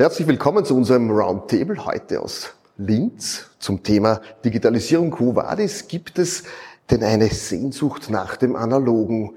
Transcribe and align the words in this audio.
Herzlich 0.00 0.26
willkommen 0.26 0.64
zu 0.64 0.74
unserem 0.74 1.10
Roundtable 1.10 1.84
heute 1.84 2.22
aus 2.22 2.54
Linz 2.78 3.50
zum 3.58 3.82
Thema 3.82 4.22
Digitalisierung 4.42 5.10
Quo 5.10 5.36
Vadis. 5.36 5.88
Gibt 5.88 6.18
es 6.18 6.44
denn 6.90 7.04
eine 7.04 7.28
Sehnsucht 7.28 8.08
nach 8.08 8.36
dem 8.36 8.56
Analogen? 8.56 9.34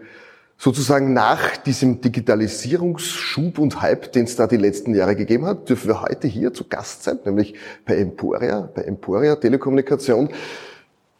Sozusagen 0.57 1.11
nach 1.11 1.57
diesem 1.57 1.99
Digitalisierungsschub 1.99 3.59
und 3.59 3.81
Hype, 3.81 4.13
den 4.13 4.23
es 4.23 4.37
da 4.37 4.47
die 4.47 4.55
letzten 4.55 4.95
Jahre 4.95 5.17
gegeben 5.17 5.45
hat, 5.45 5.67
dürfen 5.67 5.89
wir 5.89 6.01
heute 6.01 6.29
hier 6.29 6.53
zu 6.53 6.63
Gast 6.69 7.03
sein, 7.03 7.19
nämlich 7.25 7.55
bei 7.85 7.97
Emporia, 7.97 8.69
bei 8.73 8.83
Emporia 8.83 9.35
Telekommunikation. 9.35 10.29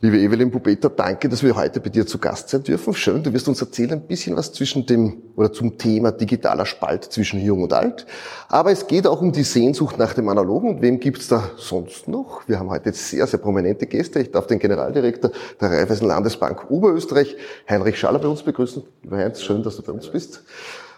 Liebe 0.04 0.20
Evelyn 0.20 0.51
Bubeta, 0.51 0.89
danke, 0.89 1.29
dass 1.29 1.43
wir 1.43 1.55
heute 1.55 1.80
bei 1.80 1.88
dir 1.88 2.05
zu 2.05 2.17
Gast 2.17 2.49
sein 2.49 2.61
dürfen. 2.61 2.94
Schön, 2.94 3.23
du 3.23 3.31
wirst 3.31 3.48
uns 3.48 3.61
erzählen 3.61 3.94
ein 3.94 4.02
bisschen 4.05 4.35
was 4.35 4.52
zwischen 4.52 4.85
dem 4.85 5.21
oder 5.38 5.53
zum 5.53 5.77
Thema 5.77 6.11
digitaler 6.11 6.66
Spalt 6.66 7.05
zwischen 7.05 7.39
Jung 7.39 7.63
und 7.63 7.71
Alt. 7.71 8.05
Aber 8.49 8.70
es 8.70 8.88
geht 8.88 9.08
auch 9.08 9.21
um 9.21 9.31
die 9.31 9.44
Sehnsucht 9.44 9.97
nach 9.97 10.13
dem 10.13 10.27
Analogen. 10.27 10.71
Und 10.71 10.81
wem 10.81 10.99
gibt's 10.99 11.30
da 11.30 11.52
sonst 11.55 12.09
noch? 12.09 12.45
Wir 12.49 12.59
haben 12.59 12.70
heute 12.70 12.91
sehr, 12.91 13.25
sehr 13.27 13.39
prominente 13.39 13.88
Gäste. 13.88 14.20
Ich 14.20 14.31
darf 14.31 14.45
den 14.45 14.59
Generaldirektor 14.59 15.31
der 15.61 15.71
Raiffeisen 15.71 16.05
Landesbank 16.05 16.70
Oberösterreich, 16.70 17.38
Heinrich 17.70 17.97
Schaller, 17.97 18.20
bei 18.20 18.27
uns 18.27 18.44
begrüßen. 18.44 18.83
Lieber 19.03 19.16
Heinz, 19.16 19.41
schön, 19.41 19.63
dass 19.63 19.77
du 19.77 19.83
bei 19.83 19.94
uns 19.94 20.09
bist. 20.09 20.44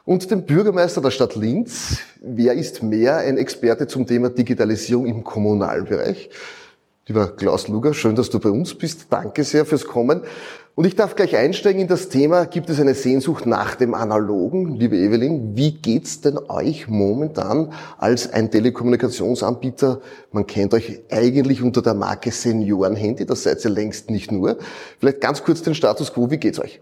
Und 0.06 0.32
den 0.32 0.48
Bürgermeister 0.48 1.02
der 1.02 1.12
Stadt 1.12 1.36
Linz. 1.36 2.00
Wer 2.22 2.56
ist 2.56 2.82
mehr 2.82 3.18
ein 3.18 3.38
Experte 3.38 3.86
zum 3.86 4.08
Thema 4.08 4.30
Digitalisierung 4.30 5.06
im 5.06 5.24
Kommunalbereich? 5.24 6.32
Lieber 7.08 7.28
Klaus 7.36 7.68
Luger, 7.68 7.94
schön, 7.94 8.16
dass 8.16 8.32
du 8.32 8.40
bei 8.40 8.50
uns 8.50 8.74
bist. 8.74 9.06
Danke 9.12 9.44
sehr 9.44 9.64
fürs 9.66 9.86
Kommen. 9.86 10.24
Und 10.74 10.88
ich 10.88 10.96
darf 10.96 11.16
gleich 11.16 11.38
einsteigen 11.38 11.80
in 11.82 11.88
das 11.88 12.10
Thema, 12.10 12.46
gibt 12.46 12.68
es 12.72 12.80
eine 12.80 12.96
Sehnsucht 12.96 13.46
nach 13.46 13.76
dem 13.76 13.94
Analogen? 13.94 14.74
Liebe 14.74 14.98
Evelyn, 14.98 15.56
wie 15.56 15.74
geht's 15.74 16.22
denn 16.22 16.40
euch 16.50 16.88
momentan 16.88 17.72
als 18.00 18.34
ein 18.34 18.50
Telekommunikationsanbieter? 18.50 20.02
Man 20.32 20.48
kennt 20.48 20.74
euch 20.74 21.04
eigentlich 21.12 21.62
unter 21.62 21.84
der 21.84 21.94
Marke 21.94 22.32
Seniorenhandy, 22.32 23.28
das 23.28 23.44
seid 23.44 23.64
ihr 23.64 23.70
längst 23.70 24.10
nicht 24.10 24.32
nur. 24.32 24.58
Vielleicht 25.00 25.22
ganz 25.22 25.44
kurz 25.44 25.62
den 25.62 25.76
Status 25.76 26.12
quo, 26.12 26.32
wie 26.32 26.38
geht's 26.38 26.60
euch? 26.60 26.82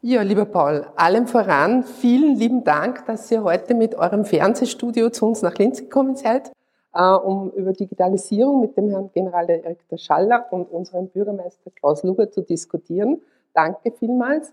Ja, 0.00 0.22
lieber 0.22 0.44
Paul, 0.44 0.86
allem 0.96 1.28
voran 1.28 1.84
vielen 1.84 2.34
lieben 2.34 2.64
Dank, 2.64 3.06
dass 3.06 3.30
ihr 3.30 3.44
heute 3.44 3.74
mit 3.74 3.94
eurem 3.94 4.24
Fernsehstudio 4.24 5.10
zu 5.10 5.26
uns 5.26 5.40
nach 5.40 5.54
Linz 5.54 5.78
gekommen 5.78 6.16
seid. 6.16 6.50
Äh, 6.94 7.02
um 7.02 7.50
über 7.52 7.72
Digitalisierung 7.72 8.60
mit 8.60 8.76
dem 8.76 8.90
Herrn 8.90 9.10
Generaldirektor 9.14 9.96
Schaller 9.96 10.46
und 10.50 10.70
unserem 10.70 11.08
Bürgermeister 11.08 11.70
Klaus 11.70 12.02
Luger 12.02 12.30
zu 12.30 12.42
diskutieren. 12.42 13.22
Danke 13.54 13.92
vielmals. 13.92 14.52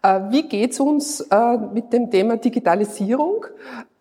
Äh, 0.00 0.20
wie 0.30 0.48
geht's 0.48 0.78
uns 0.78 1.20
äh, 1.22 1.58
mit 1.72 1.92
dem 1.92 2.08
Thema 2.08 2.36
Digitalisierung? 2.36 3.46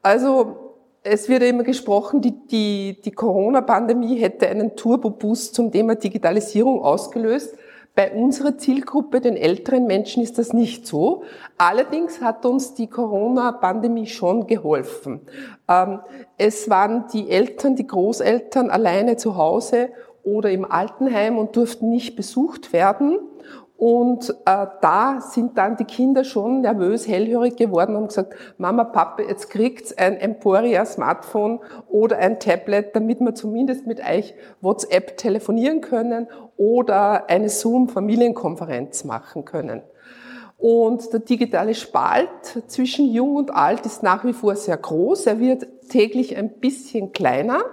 Also 0.04 0.76
es 1.02 1.28
wird 1.28 1.42
immer 1.42 1.64
gesprochen, 1.64 2.22
die, 2.22 2.34
die, 2.48 3.02
die 3.04 3.12
Corona-Pandemie 3.12 4.16
hätte 4.20 4.48
einen 4.48 4.76
Turbo-Boost 4.76 5.56
zum 5.56 5.72
Thema 5.72 5.96
Digitalisierung 5.96 6.84
ausgelöst. 6.84 7.58
Bei 7.94 8.12
unserer 8.14 8.58
Zielgruppe, 8.58 9.20
den 9.20 9.36
älteren 9.36 9.86
Menschen, 9.86 10.24
ist 10.24 10.38
das 10.38 10.54
nicht 10.54 10.88
so. 10.88 11.24
Allerdings 11.58 12.22
hat 12.22 12.46
uns 12.46 12.74
die 12.74 12.88
Corona-Pandemie 12.88 14.08
schon 14.08 14.48
geholfen. 14.48 15.22
Ähm, 15.68 16.00
es 16.38 16.70
waren 16.70 17.06
die 17.12 17.30
Eltern, 17.30 17.76
die 17.76 17.88
Großeltern 17.88 18.70
alleine 18.70 19.18
zu 19.18 19.36
Hause 19.36 19.90
oder 20.24 20.52
im 20.52 20.70
Altenheim 20.70 21.38
und 21.38 21.56
durften 21.58 21.90
nicht 21.90 22.16
besucht 22.16 22.72
werden. 22.72 23.20
Und 23.76 24.30
äh, 24.46 24.68
da 24.82 25.22
sind 25.22 25.58
dann 25.58 25.76
die 25.76 25.86
Kinder 25.86 26.24
schon 26.24 26.62
nervös, 26.62 27.08
hellhörig 27.08 27.56
geworden 27.56 27.96
und 27.96 28.10
gesagt, 28.10 28.36
Mama, 28.60 28.84
Papa, 28.84 29.24
jetzt 29.24 29.50
kriegt's 29.50 29.98
ein 29.98 30.18
Emporia 30.18 30.86
Smartphone 30.86 31.60
oder 31.90 32.20
ein 32.20 32.40
Tablet, 32.40 32.96
damit 32.96 33.20
wir 33.22 33.34
zumindest 33.34 33.88
mit 33.88 34.00
euch 34.00 34.36
WhatsApp 34.62 35.18
telefonieren 35.18 35.82
können 35.82 36.28
oder 36.62 37.28
eine 37.28 37.50
Zoom-Familienkonferenz 37.50 39.04
machen 39.04 39.46
können. 39.46 39.82
Und 40.60 41.12
der 41.12 41.22
digitale 41.22 41.74
Spalt 41.74 42.64
zwischen 42.68 43.12
Jung 43.12 43.36
und 43.36 43.52
Alt 43.52 43.84
ist 43.88 44.04
nach 44.04 44.24
wie 44.24 44.34
vor 44.34 44.56
sehr 44.56 44.78
groß. 44.78 45.26
Er 45.26 45.40
wird 45.40 45.66
täglich 45.90 46.38
ein 46.38 46.60
bisschen 46.60 47.14
kleiner 47.14 47.64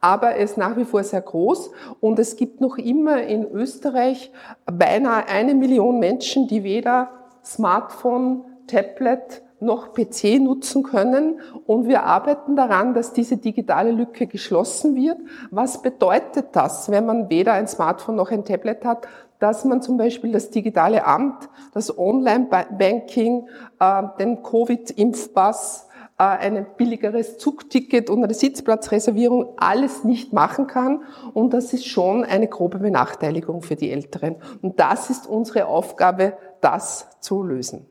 aber 0.00 0.30
er 0.30 0.44
ist 0.44 0.56
nach 0.56 0.78
wie 0.78 0.84
vor 0.84 1.04
sehr 1.04 1.20
groß 1.20 1.70
und 2.00 2.18
es 2.18 2.36
gibt 2.36 2.60
noch 2.60 2.78
immer 2.78 3.22
in 3.22 3.44
Österreich 3.50 4.32
beinahe 4.64 5.28
eine 5.28 5.54
Million 5.54 5.98
Menschen, 5.98 6.48
die 6.48 6.64
weder 6.64 7.10
Smartphone, 7.44 8.44
Tablet 8.66 9.42
noch 9.60 9.92
PC 9.92 10.40
nutzen 10.40 10.82
können 10.82 11.40
und 11.66 11.86
wir 11.86 12.04
arbeiten 12.04 12.56
daran, 12.56 12.94
dass 12.94 13.12
diese 13.12 13.36
digitale 13.36 13.92
Lücke 13.92 14.26
geschlossen 14.26 14.96
wird. 14.96 15.18
Was 15.50 15.82
bedeutet 15.82 16.48
das, 16.52 16.90
wenn 16.90 17.06
man 17.06 17.30
weder 17.30 17.52
ein 17.52 17.68
Smartphone 17.68 18.16
noch 18.16 18.30
ein 18.30 18.44
Tablet 18.44 18.84
hat? 18.84 19.06
Dass 19.38 19.64
man 19.64 19.80
zum 19.80 19.96
Beispiel 19.96 20.32
das 20.32 20.50
digitale 20.50 21.06
Amt, 21.06 21.48
das 21.72 21.96
Online-Banking, 21.96 23.48
äh, 23.78 24.02
den 24.18 24.42
Covid-Impfpass, 24.42 25.88
äh, 26.18 26.22
ein 26.22 26.66
billigeres 26.76 27.38
Zugticket 27.38 28.10
und 28.10 28.22
eine 28.22 28.34
Sitzplatzreservierung 28.34 29.54
alles 29.56 30.04
nicht 30.04 30.34
machen 30.34 30.66
kann. 30.66 31.02
Und 31.32 31.54
das 31.54 31.72
ist 31.72 31.86
schon 31.86 32.24
eine 32.24 32.48
grobe 32.48 32.78
Benachteiligung 32.78 33.62
für 33.62 33.76
die 33.76 33.90
Älteren. 33.90 34.36
Und 34.60 34.78
das 34.78 35.08
ist 35.08 35.26
unsere 35.26 35.66
Aufgabe, 35.66 36.34
das 36.60 37.08
zu 37.20 37.42
lösen. 37.42 37.86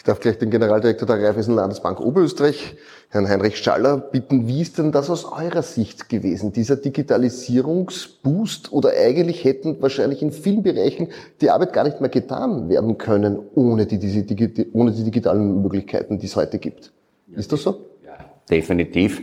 Ich 0.00 0.04
darf 0.04 0.18
gleich 0.18 0.38
den 0.38 0.48
Generaldirektor 0.48 1.06
der 1.06 1.22
Raiffeisen 1.22 1.54
Landesbank 1.54 2.00
Oberösterreich, 2.00 2.74
Herrn 3.10 3.28
Heinrich 3.28 3.58
Schaller, 3.58 3.98
bitten, 3.98 4.48
wie 4.48 4.62
ist 4.62 4.78
denn 4.78 4.92
das 4.92 5.10
aus 5.10 5.26
eurer 5.30 5.60
Sicht 5.60 6.08
gewesen, 6.08 6.54
dieser 6.54 6.76
Digitalisierungsboost? 6.76 8.72
Oder 8.72 8.92
eigentlich 8.98 9.44
hätten 9.44 9.82
wahrscheinlich 9.82 10.22
in 10.22 10.32
vielen 10.32 10.62
Bereichen 10.62 11.08
die 11.42 11.50
Arbeit 11.50 11.74
gar 11.74 11.84
nicht 11.84 12.00
mehr 12.00 12.08
getan 12.08 12.70
werden 12.70 12.96
können, 12.96 13.40
ohne 13.54 13.84
die, 13.84 13.98
diese, 13.98 14.24
ohne 14.72 14.92
die 14.92 15.04
digitalen 15.04 15.60
Möglichkeiten, 15.60 16.18
die 16.18 16.24
es 16.24 16.34
heute 16.34 16.58
gibt? 16.58 16.92
Ist 17.36 17.52
das 17.52 17.62
so? 17.62 17.84
Ja, 18.02 18.16
definitiv. 18.50 19.20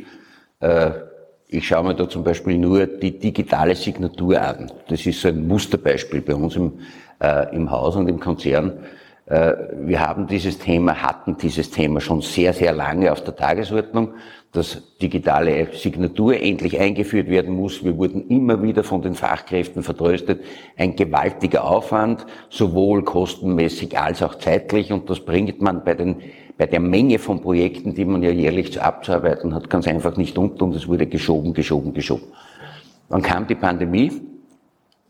Äh, 0.59 0.91
ich 1.47 1.67
schaue 1.67 1.85
mir 1.85 1.95
da 1.95 2.07
zum 2.07 2.23
Beispiel 2.23 2.55
nur 2.59 2.85
die 2.85 3.17
digitale 3.17 3.73
Signatur 3.73 4.39
an. 4.39 4.71
Das 4.89 5.03
ist 5.07 5.21
so 5.21 5.29
ein 5.29 5.47
Musterbeispiel 5.47 6.21
bei 6.21 6.35
uns 6.35 6.55
im, 6.55 6.73
äh, 7.19 7.55
im 7.55 7.71
Haus 7.71 7.95
und 7.95 8.07
im 8.07 8.19
Konzern. 8.19 8.73
Äh, 9.27 9.53
wir 9.81 9.99
haben 9.99 10.27
dieses 10.27 10.57
Thema, 10.57 11.01
hatten 11.01 11.38
dieses 11.38 11.69
Thema 11.69 11.99
schon 12.01 12.21
sehr, 12.21 12.53
sehr 12.53 12.73
lange 12.73 13.11
auf 13.11 13.23
der 13.23 13.35
Tagesordnung, 13.35 14.13
dass 14.53 14.81
digitale 15.01 15.67
Signatur 15.73 16.39
endlich 16.39 16.79
eingeführt 16.79 17.27
werden 17.27 17.53
muss. 17.53 17.83
Wir 17.83 17.97
wurden 17.97 18.27
immer 18.29 18.63
wieder 18.63 18.83
von 18.83 19.01
den 19.01 19.13
Fachkräften 19.13 19.83
vertröstet. 19.83 20.43
Ein 20.77 20.95
gewaltiger 20.95 21.65
Aufwand, 21.65 22.25
sowohl 22.49 23.03
kostenmäßig 23.03 23.99
als 23.99 24.23
auch 24.23 24.35
zeitlich. 24.35 24.91
Und 24.91 25.09
das 25.09 25.19
bringt 25.19 25.61
man 25.61 25.83
bei 25.83 25.94
den 25.94 26.21
bei 26.57 26.65
der 26.65 26.79
Menge 26.79 27.19
von 27.19 27.41
Projekten, 27.41 27.94
die 27.94 28.03
man 28.03 28.23
ja 28.23 28.31
jährlich 28.31 28.81
abzuarbeiten 28.81 29.53
hat, 29.53 29.69
ganz 29.69 29.88
einfach 29.88 30.17
nicht 30.17 30.38
unter 30.38 30.65
und 30.65 30.75
es 30.75 30.88
wurde 30.88 31.05
geschoben, 31.05 31.53
geschoben, 31.53 31.94
geschoben. 31.94 32.25
Dann 33.09 33.21
kam 33.21 33.45
die 33.45 33.55
Pandemie, 33.55 34.11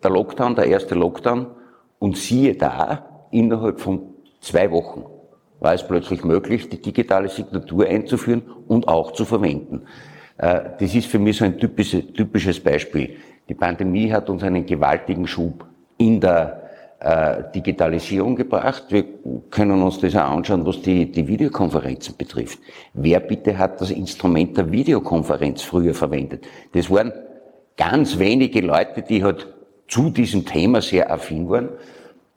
der 0.03 0.11
Lockdown, 0.11 0.55
der 0.55 0.65
erste 0.65 0.93
Lockdown 0.95 1.47
und 1.99 2.17
siehe 2.17 2.55
da, 2.55 3.06
innerhalb 3.31 3.79
von 3.79 4.01
zwei 4.41 4.69
Wochen 4.71 5.05
war 5.59 5.73
es 5.73 5.87
plötzlich 5.87 6.23
möglich, 6.23 6.69
die 6.69 6.81
digitale 6.81 7.29
Signatur 7.29 7.87
einzuführen 7.87 8.43
und 8.67 8.87
auch 8.87 9.11
zu 9.11 9.25
verwenden. 9.25 9.83
Äh, 10.37 10.61
das 10.79 10.93
ist 10.93 11.07
für 11.07 11.19
mich 11.19 11.37
so 11.37 11.45
ein 11.45 11.57
typisches 11.57 12.59
Beispiel. 12.59 13.17
Die 13.49 13.55
Pandemie 13.55 14.11
hat 14.11 14.29
uns 14.29 14.43
einen 14.43 14.65
gewaltigen 14.65 15.25
Schub 15.25 15.65
in 15.97 16.19
der 16.19 16.63
äh, 16.99 17.43
Digitalisierung 17.53 18.35
gebracht. 18.35 18.85
Wir 18.89 19.05
können 19.49 19.81
uns 19.81 19.99
das 19.99 20.15
auch 20.15 20.31
anschauen, 20.31 20.65
was 20.65 20.81
die, 20.81 21.11
die 21.11 21.27
Videokonferenzen 21.27 22.17
betrifft. 22.17 22.59
Wer 22.93 23.19
bitte 23.19 23.57
hat 23.57 23.79
das 23.81 23.91
Instrument 23.91 24.57
der 24.57 24.71
Videokonferenz 24.71 25.61
früher 25.61 25.93
verwendet? 25.93 26.45
Das 26.73 26.89
waren 26.89 27.13
ganz 27.77 28.17
wenige 28.19 28.61
Leute, 28.61 29.01
die 29.01 29.23
halt 29.23 29.47
zu 29.87 30.09
diesem 30.09 30.45
Thema 30.45 30.81
sehr 30.81 31.11
affin 31.11 31.49
waren. 31.49 31.69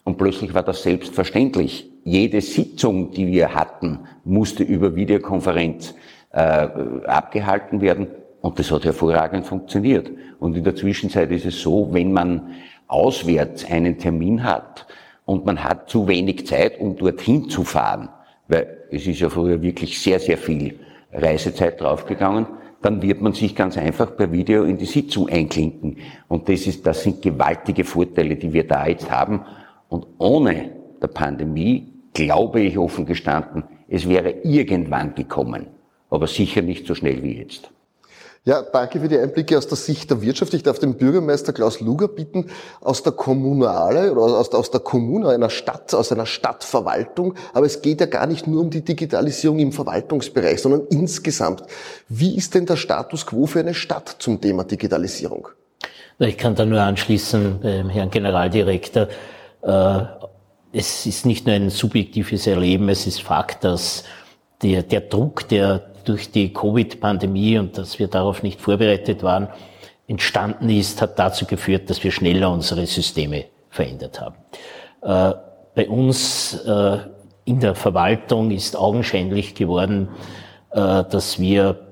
Und 0.05 0.19
plötzlich 0.19 0.55
war 0.55 0.63
das 0.63 0.83
selbstverständlich. 0.83 1.91
Jede 2.05 2.41
Sitzung, 2.41 3.11
die 3.13 3.27
wir 3.27 3.55
hatten, 3.55 4.01
musste 4.25 4.63
über 4.63 4.97
Videokonferenz 4.97 5.95
äh, 6.33 6.69
abgehalten 7.07 7.81
werden. 7.81 8.09
Und 8.41 8.59
das 8.59 8.71
hat 8.71 8.85
hervorragend 8.85 9.47
funktioniert. 9.47 10.11
Und 10.39 10.57
in 10.57 10.65
der 10.65 10.75
Zwischenzeit 10.75 11.31
ist 11.31 11.45
es 11.45 11.61
so, 11.61 11.93
wenn 11.93 12.13
man 12.13 12.55
auswärts 12.89 13.71
einen 13.71 13.99
Termin 13.99 14.43
hat 14.43 14.87
und 15.27 15.47
man 15.47 15.63
hat 15.63 15.89
zu 15.89 16.09
wenig 16.09 16.47
Zeit, 16.47 16.81
um 16.81 16.97
dorthin 16.97 17.49
zu 17.49 17.63
fahren, 17.63 18.09
weil 18.49 18.79
es 18.91 19.07
ist 19.07 19.21
ja 19.21 19.29
früher 19.29 19.63
wirklich 19.63 20.01
sehr, 20.01 20.19
sehr 20.19 20.39
viel 20.39 20.81
Reisezeit 21.13 21.81
draufgegangen, 21.81 22.47
dann 22.83 23.03
wird 23.03 23.21
man 23.21 23.35
sich 23.35 23.55
ganz 23.55 23.77
einfach 23.77 24.17
per 24.17 24.33
Video 24.33 24.65
in 24.65 24.79
die 24.79 24.87
Sitzung 24.87 25.29
einklinken. 25.29 25.99
Und 26.29 26.49
das 26.49 26.67
ist, 26.67 26.87
das 26.87 27.03
sind 27.03 27.21
gewaltige 27.21 27.85
Vorteile, 27.85 28.37
die 28.37 28.53
wir 28.53 28.67
da 28.67 28.87
jetzt 28.87 29.11
haben. 29.11 29.43
Und 29.91 30.07
ohne 30.19 30.71
der 31.03 31.09
Pandemie 31.09 31.93
glaube 32.15 32.61
ich 32.61 32.79
offen 32.79 33.05
gestanden, 33.05 33.65
es 33.89 34.09
wäre 34.09 34.31
irgendwann 34.45 35.15
gekommen, 35.15 35.67
aber 36.09 36.27
sicher 36.27 36.63
nicht 36.63 36.87
so 36.87 36.95
schnell 36.95 37.23
wie 37.23 37.39
jetzt. 37.39 37.71
Ja, 38.45 38.63
danke 38.63 39.01
für 39.01 39.09
die 39.09 39.19
Einblicke 39.19 39.59
aus 39.59 39.67
der 39.67 39.77
Sicht 39.77 40.11
der 40.11 40.23
Wirtschaft. 40.23 40.55
Ich 40.55 40.63
darf 40.63 40.79
den 40.79 40.95
Bürgermeister 40.95 41.53
Klaus 41.53 41.81
Luger 41.81 42.09
bitten, 42.09 42.47
aus 42.81 43.03
der 43.03 43.13
Kommunale 43.13 44.13
oder 44.13 44.23
aus, 44.23 44.51
aus 44.55 44.71
der 44.71 44.81
Kommune 44.81 45.29
einer 45.29 45.51
Stadt, 45.51 45.93
aus 45.93 46.11
einer 46.11 46.25
Stadtverwaltung, 46.25 47.35
aber 47.53 47.67
es 47.67 47.83
geht 47.83 48.01
ja 48.01 48.07
gar 48.07 48.27
nicht 48.27 48.47
nur 48.47 48.63
um 48.63 48.71
die 48.71 48.83
Digitalisierung 48.83 49.59
im 49.59 49.73
Verwaltungsbereich, 49.73 50.63
sondern 50.63 50.87
insgesamt. 50.89 51.65
Wie 52.09 52.35
ist 52.35 52.55
denn 52.55 52.65
der 52.65 52.77
Status 52.77 53.27
quo 53.27 53.45
für 53.45 53.61
eine 53.61 53.75
Stadt 53.75 54.17
zum 54.21 54.41
Thema 54.41 54.65
Digitalisierung? 54.65 55.49
Ich 56.19 56.39
kann 56.39 56.55
da 56.55 56.65
nur 56.65 56.81
anschließen 56.81 57.61
beim 57.61 57.91
Herrn 57.91 58.11
Generaldirektor. 58.11 59.09
Äh, 59.63 60.03
es 60.73 61.07
ist 61.07 61.27
nicht 61.27 61.47
nur 61.47 61.57
ein 61.57 61.71
subjektives 61.71 62.47
Erleben, 62.47 62.89
es 62.89 63.07
ist 63.07 63.23
Fakt, 63.23 63.65
dass 63.65 64.05
der, 64.63 64.83
der 64.83 65.01
Druck, 65.01 65.49
der 65.49 65.79
durch 66.05 66.31
die 66.31 66.53
Covid-Pandemie 66.53 67.59
und 67.59 67.77
dass 67.77 67.99
wir 67.99 68.09
darauf 68.09 68.43
nicht 68.43 68.61
vorbereitet 68.61 69.23
waren, 69.23 69.49
entstanden 70.07 70.69
ist, 70.71 71.03
hat 71.03 71.19
dazu 71.19 71.45
geführt, 71.45 71.89
dass 71.91 72.03
wir 72.03 72.11
schneller 72.11 72.51
unsere 72.51 72.87
Systeme 72.87 73.47
verändert 73.69 74.21
haben. 74.21 74.37
Äh, 75.03 75.35
bei 75.75 75.89
uns 75.89 76.55
äh, 76.65 76.99
in 77.45 77.61
der 77.61 77.75
Verwaltung 77.75 78.51
ist 78.51 78.77
augenscheinlich 78.77 79.55
geworden, 79.55 80.09
äh, 80.73 81.05
dass 81.05 81.39
wir 81.39 81.90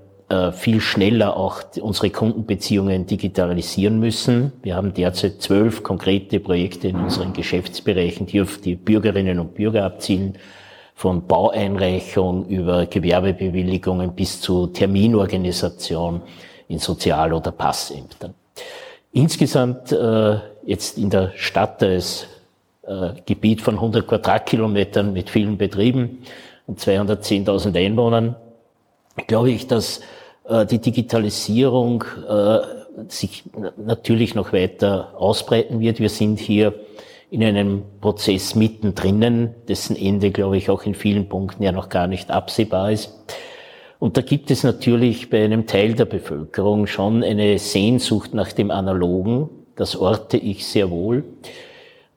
viel 0.52 0.82
schneller 0.82 1.38
auch 1.38 1.62
unsere 1.80 2.10
Kundenbeziehungen 2.10 3.06
digitalisieren 3.06 3.98
müssen. 3.98 4.52
Wir 4.62 4.76
haben 4.76 4.92
derzeit 4.92 5.40
zwölf 5.40 5.82
konkrete 5.82 6.38
Projekte 6.38 6.88
in 6.88 6.96
unseren 6.96 7.32
Geschäftsbereichen, 7.32 8.26
die 8.26 8.42
auf 8.42 8.58
die 8.58 8.74
Bürgerinnen 8.74 9.38
und 9.38 9.54
Bürger 9.54 9.84
abzielen 9.86 10.36
von 10.98 11.26
Baueinreichung 11.28 12.46
über 12.48 12.86
Gewerbebewilligungen 12.86 14.14
bis 14.14 14.40
zu 14.40 14.66
Terminorganisation 14.66 16.22
in 16.66 16.78
Sozial- 16.80 17.32
oder 17.32 17.52
Passämtern. 17.52 18.34
Insgesamt 19.12 19.92
äh, 19.92 20.38
jetzt 20.66 20.98
in 20.98 21.08
der 21.08 21.32
Stadt 21.36 21.82
als 21.84 22.26
äh, 22.82 23.10
Gebiet 23.24 23.62
von 23.62 23.76
100 23.76 24.06
Quadratkilometern 24.06 25.12
mit 25.12 25.30
vielen 25.30 25.56
Betrieben 25.56 26.18
und 26.66 26.80
210.000 26.80 27.76
Einwohnern 27.78 28.34
glaube 29.26 29.50
ich, 29.50 29.66
dass 29.66 30.00
äh, 30.48 30.66
die 30.66 30.78
Digitalisierung 30.78 32.04
äh, 32.28 32.58
sich 33.08 33.44
natürlich 33.76 34.34
noch 34.34 34.52
weiter 34.52 35.14
ausbreiten 35.16 35.80
wird. 35.80 36.00
Wir 36.00 36.08
sind 36.08 36.40
hier 36.40 36.74
in 37.30 37.44
einem 37.44 37.82
Prozess 38.00 38.54
mittendrin, 38.54 39.54
dessen 39.68 39.96
Ende, 39.96 40.30
glaube 40.30 40.56
ich, 40.56 40.70
auch 40.70 40.84
in 40.84 40.94
vielen 40.94 41.28
Punkten 41.28 41.62
ja 41.62 41.72
noch 41.72 41.88
gar 41.88 42.06
nicht 42.06 42.30
absehbar 42.30 42.90
ist. 42.90 43.12
Und 43.98 44.16
da 44.16 44.22
gibt 44.22 44.50
es 44.50 44.62
natürlich 44.62 45.28
bei 45.28 45.44
einem 45.44 45.66
Teil 45.66 45.94
der 45.94 46.04
Bevölkerung 46.04 46.86
schon 46.86 47.22
eine 47.22 47.58
Sehnsucht 47.58 48.32
nach 48.32 48.52
dem 48.52 48.70
Analogen. 48.70 49.50
Das 49.76 49.96
orte 49.96 50.36
ich 50.36 50.66
sehr 50.66 50.90
wohl. 50.90 51.24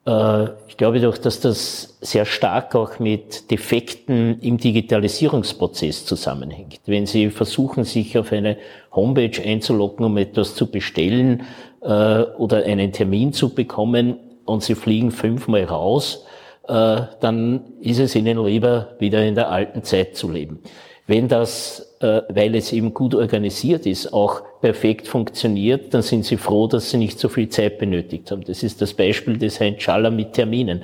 Äh, 0.06 0.44
ich 0.68 0.76
glaube 0.76 1.00
doch, 1.00 1.18
dass 1.18 1.40
das 1.40 1.98
sehr 2.00 2.24
stark 2.24 2.74
auch 2.74 2.98
mit 2.98 3.50
Defekten 3.50 4.40
im 4.40 4.58
Digitalisierungsprozess 4.58 6.06
zusammenhängt. 6.06 6.80
Wenn 6.86 7.06
Sie 7.06 7.30
versuchen, 7.30 7.84
sich 7.84 8.18
auf 8.18 8.32
eine 8.32 8.56
Homepage 8.92 9.42
einzuloggen, 9.42 10.04
um 10.04 10.16
etwas 10.16 10.54
zu 10.54 10.70
bestellen 10.70 11.42
äh, 11.82 11.86
oder 11.86 12.64
einen 12.64 12.92
Termin 12.92 13.32
zu 13.32 13.54
bekommen, 13.54 14.18
und 14.44 14.62
sie 14.62 14.74
fliegen 14.74 15.10
fünfmal 15.10 15.64
raus, 15.64 16.24
äh, 16.68 17.02
dann 17.20 17.64
ist 17.80 17.98
es 17.98 18.14
ihnen 18.14 18.42
lieber, 18.44 18.94
wieder 18.98 19.24
in 19.24 19.34
der 19.34 19.50
alten 19.50 19.82
Zeit 19.82 20.16
zu 20.16 20.30
leben. 20.30 20.60
Wenn 21.06 21.28
das, 21.28 21.96
äh, 22.00 22.22
weil 22.28 22.54
es 22.54 22.72
eben 22.72 22.94
gut 22.94 23.14
organisiert 23.14 23.86
ist, 23.86 24.12
auch 24.12 24.42
perfekt 24.60 25.08
funktioniert, 25.08 25.92
dann 25.94 26.02
sind 26.02 26.24
sie 26.24 26.36
froh, 26.36 26.68
dass 26.68 26.90
sie 26.90 26.96
nicht 26.96 27.18
so 27.18 27.28
viel 27.28 27.48
Zeit 27.48 27.78
benötigt 27.78 28.30
haben. 28.30 28.44
Das 28.44 28.62
ist 28.62 28.80
das 28.80 28.94
Beispiel 28.94 29.36
des 29.36 29.58
Herrn 29.58 29.80
Schaller 29.80 30.10
mit 30.10 30.32
Terminen. 30.34 30.82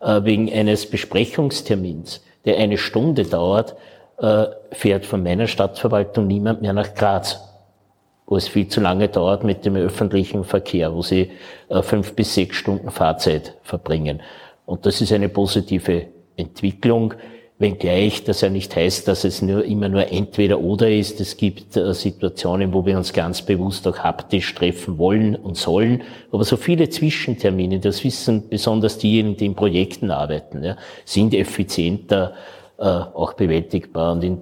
Äh, 0.00 0.24
wegen 0.24 0.52
eines 0.52 0.86
Besprechungstermins, 0.86 2.22
der 2.44 2.56
eine 2.56 2.78
Stunde 2.78 3.24
dauert, 3.24 3.76
äh, 4.18 4.46
fährt 4.72 5.04
von 5.04 5.22
meiner 5.22 5.46
Stadtverwaltung 5.46 6.26
niemand 6.26 6.62
mehr 6.62 6.72
nach 6.72 6.94
Graz 6.94 7.40
wo 8.28 8.36
es 8.36 8.46
viel 8.46 8.68
zu 8.68 8.80
lange 8.80 9.08
dauert 9.08 9.42
mit 9.42 9.64
dem 9.64 9.74
öffentlichen 9.74 10.44
Verkehr, 10.44 10.94
wo 10.94 11.02
sie 11.02 11.30
äh, 11.70 11.82
fünf 11.82 12.14
bis 12.14 12.34
sechs 12.34 12.56
Stunden 12.56 12.90
Fahrzeit 12.90 13.54
verbringen. 13.62 14.20
Und 14.66 14.84
das 14.84 15.00
ist 15.00 15.12
eine 15.12 15.30
positive 15.30 16.08
Entwicklung, 16.36 17.14
wenngleich 17.58 18.24
das 18.24 18.40
ja 18.40 18.50
nicht 18.50 18.74
heißt, 18.74 19.08
dass 19.08 19.24
es 19.24 19.42
nur 19.42 19.64
immer 19.64 19.88
nur 19.88 20.10
entweder 20.12 20.60
oder 20.60 20.90
ist. 20.90 21.20
Es 21.20 21.36
gibt 21.36 21.76
äh, 21.76 21.92
Situationen, 21.92 22.72
wo 22.72 22.86
wir 22.86 22.96
uns 22.96 23.12
ganz 23.12 23.42
bewusst 23.42 23.86
auch 23.88 23.98
haptisch 23.98 24.54
treffen 24.54 24.98
wollen 24.98 25.34
und 25.34 25.56
sollen. 25.56 26.02
Aber 26.30 26.44
so 26.44 26.56
viele 26.56 26.88
Zwischentermine, 26.88 27.80
das 27.80 28.04
wissen 28.04 28.48
besonders 28.48 28.98
diejenigen, 28.98 29.36
die 29.36 29.46
in 29.46 29.54
Projekten 29.54 30.10
arbeiten, 30.10 30.62
ja, 30.62 30.76
sind 31.04 31.34
effizienter 31.34 32.34
äh, 32.78 32.84
auch 32.84 33.32
bewältigbar. 33.32 34.12
Und 34.12 34.22
in 34.22 34.40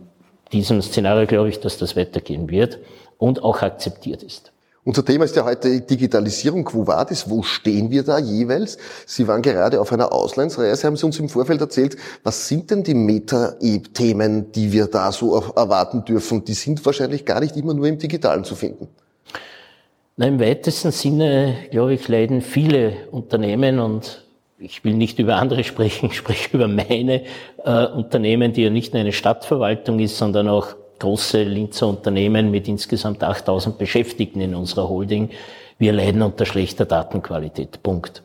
diesem 0.52 0.82
Szenario 0.82 1.26
glaube 1.26 1.48
ich, 1.48 1.60
dass 1.60 1.78
das 1.78 1.96
weitergehen 1.96 2.50
wird 2.50 2.78
und 3.18 3.42
auch 3.42 3.62
akzeptiert 3.62 4.22
ist. 4.22 4.52
Unser 4.86 5.04
Thema 5.04 5.24
ist 5.24 5.34
ja 5.34 5.44
heute 5.44 5.80
Digitalisierung. 5.80 6.62
Quo 6.62 6.86
vadis? 6.86 7.28
Wo 7.28 7.42
stehen 7.42 7.90
wir 7.90 8.04
da 8.04 8.20
jeweils? 8.20 8.78
Sie 9.04 9.26
waren 9.26 9.42
gerade 9.42 9.80
auf 9.80 9.92
einer 9.92 10.12
Auslandsreise, 10.12 10.86
haben 10.86 10.96
Sie 10.96 11.04
uns 11.04 11.18
im 11.18 11.28
Vorfeld 11.28 11.60
erzählt. 11.60 11.96
Was 12.22 12.46
sind 12.46 12.70
denn 12.70 12.84
die 12.84 12.94
Meta-Themen, 12.94 14.52
die 14.52 14.70
wir 14.70 14.86
da 14.86 15.10
so 15.10 15.34
erwarten 15.56 16.04
dürfen? 16.04 16.44
Die 16.44 16.54
sind 16.54 16.86
wahrscheinlich 16.86 17.24
gar 17.24 17.40
nicht 17.40 17.56
immer 17.56 17.74
nur 17.74 17.86
im 17.86 17.98
Digitalen 17.98 18.44
zu 18.44 18.54
finden. 18.54 18.86
Na, 20.16 20.28
Im 20.28 20.38
weitesten 20.38 20.92
Sinne, 20.92 21.56
glaube 21.72 21.94
ich, 21.94 22.06
leiden 22.06 22.40
viele 22.40 23.08
Unternehmen 23.10 23.80
und 23.80 24.24
ich 24.56 24.84
will 24.84 24.94
nicht 24.94 25.18
über 25.18 25.34
andere 25.34 25.64
sprechen, 25.64 26.10
ich 26.12 26.16
spreche 26.16 26.56
über 26.56 26.68
meine 26.68 27.24
äh, 27.64 27.86
Unternehmen, 27.86 28.52
die 28.52 28.62
ja 28.62 28.70
nicht 28.70 28.92
nur 28.92 29.00
eine 29.00 29.12
Stadtverwaltung 29.12 29.98
ist, 29.98 30.16
sondern 30.16 30.48
auch 30.48 30.76
große 30.98 31.42
Linzer 31.42 31.88
Unternehmen 31.88 32.50
mit 32.50 32.68
insgesamt 32.68 33.22
8000 33.22 33.78
Beschäftigten 33.78 34.40
in 34.40 34.54
unserer 34.54 34.88
Holding. 34.88 35.30
Wir 35.78 35.92
leiden 35.92 36.22
unter 36.22 36.46
schlechter 36.46 36.84
Datenqualität. 36.84 37.82
Punkt. 37.82 38.22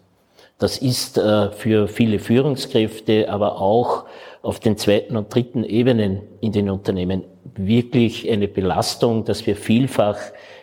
Das 0.57 0.77
ist 0.77 1.17
äh, 1.17 1.51
für 1.51 1.87
viele 1.87 2.19
Führungskräfte, 2.19 3.29
aber 3.29 3.59
auch 3.59 4.05
auf 4.43 4.59
den 4.59 4.77
zweiten 4.77 5.17
und 5.17 5.33
dritten 5.33 5.63
Ebenen 5.63 6.21
in 6.39 6.51
den 6.51 6.69
Unternehmen 6.69 7.23
wirklich 7.55 8.29
eine 8.29 8.47
Belastung, 8.47 9.25
dass 9.25 9.45
wir 9.45 9.55
vielfach 9.55 10.17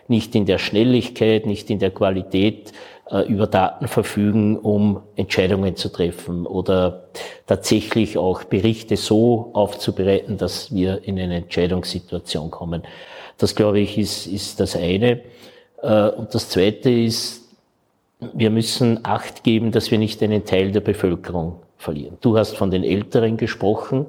nicht 0.09 0.35
in 0.35 0.47
der 0.47 0.59
Schnelligkeit, 0.59 1.47
nicht 1.47 1.69
in 1.71 1.79
der 1.79 1.91
Qualität 1.91 2.73
über 3.27 3.47
Daten 3.47 3.88
verfügen, 3.88 4.59
um 4.59 5.00
Entscheidungen 5.17 5.77
zu 5.77 5.88
treffen 5.88 6.47
oder 6.47 7.05
tatsächlich 7.47 8.19
auch 8.19 8.45
Berichte 8.45 8.97
so 8.97 9.50
aufzubereiten, 9.55 10.37
dass 10.37 10.75
wir 10.75 11.05
in 11.05 11.19
eine 11.19 11.37
Entscheidungssituation 11.37 12.50
kommen. 12.50 12.83
Das, 13.38 13.55
glaube 13.55 13.81
ich, 13.81 13.97
ist, 13.97 14.27
ist 14.27 14.61
das 14.61 14.77
eine. 14.77 15.23
Äh, 15.83 16.09
und 16.11 16.35
das 16.35 16.50
zweite 16.50 16.91
ist, 16.91 17.45
wir 18.35 18.50
müssen 18.50 19.00
Acht 19.05 19.45
geben, 19.45 19.71
dass 19.71 19.91
wir 19.91 19.99
nicht 19.99 20.23
einen 20.23 20.45
Teil 20.45 20.73
der 20.73 20.81
Bevölkerung 20.81 21.61
verlieren. 21.79 22.19
Du 22.21 22.37
hast 22.37 22.57
von 22.57 22.71
den 22.71 22.83
Älteren 22.83 23.37
gesprochen. 23.37 24.07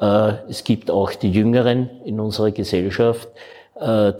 Äh, 0.00 0.32
es 0.48 0.64
gibt 0.64 0.90
auch 0.90 1.12
die 1.12 1.30
Jüngeren 1.30 1.88
in 2.04 2.20
unserer 2.20 2.50
Gesellschaft, 2.50 3.28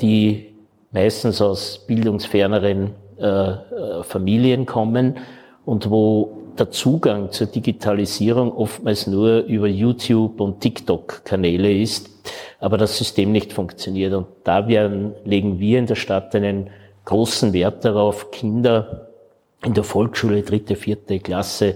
die 0.00 0.54
meistens 0.90 1.42
aus 1.42 1.84
bildungsferneren 1.86 2.94
äh, 3.20 3.50
äh, 3.50 4.02
Familien 4.02 4.66
kommen 4.66 5.18
und 5.64 5.90
wo 5.90 6.36
der 6.58 6.70
Zugang 6.70 7.30
zur 7.30 7.46
Digitalisierung 7.46 8.52
oftmals 8.52 9.06
nur 9.06 9.40
über 9.44 9.68
YouTube 9.68 10.40
und 10.40 10.60
TikTok-Kanäle 10.60 11.72
ist, 11.72 12.10
aber 12.58 12.76
das 12.76 12.98
System 12.98 13.32
nicht 13.32 13.52
funktioniert. 13.52 14.12
Und 14.14 14.26
da 14.44 14.68
werden, 14.68 15.14
legen 15.24 15.58
wir 15.58 15.78
in 15.78 15.86
der 15.86 15.94
Stadt 15.94 16.34
einen 16.34 16.70
großen 17.04 17.52
Wert 17.52 17.84
darauf, 17.84 18.30
Kinder 18.30 19.08
in 19.64 19.74
der 19.74 19.84
Volksschule, 19.84 20.42
dritte, 20.42 20.76
vierte 20.76 21.18
Klasse, 21.18 21.74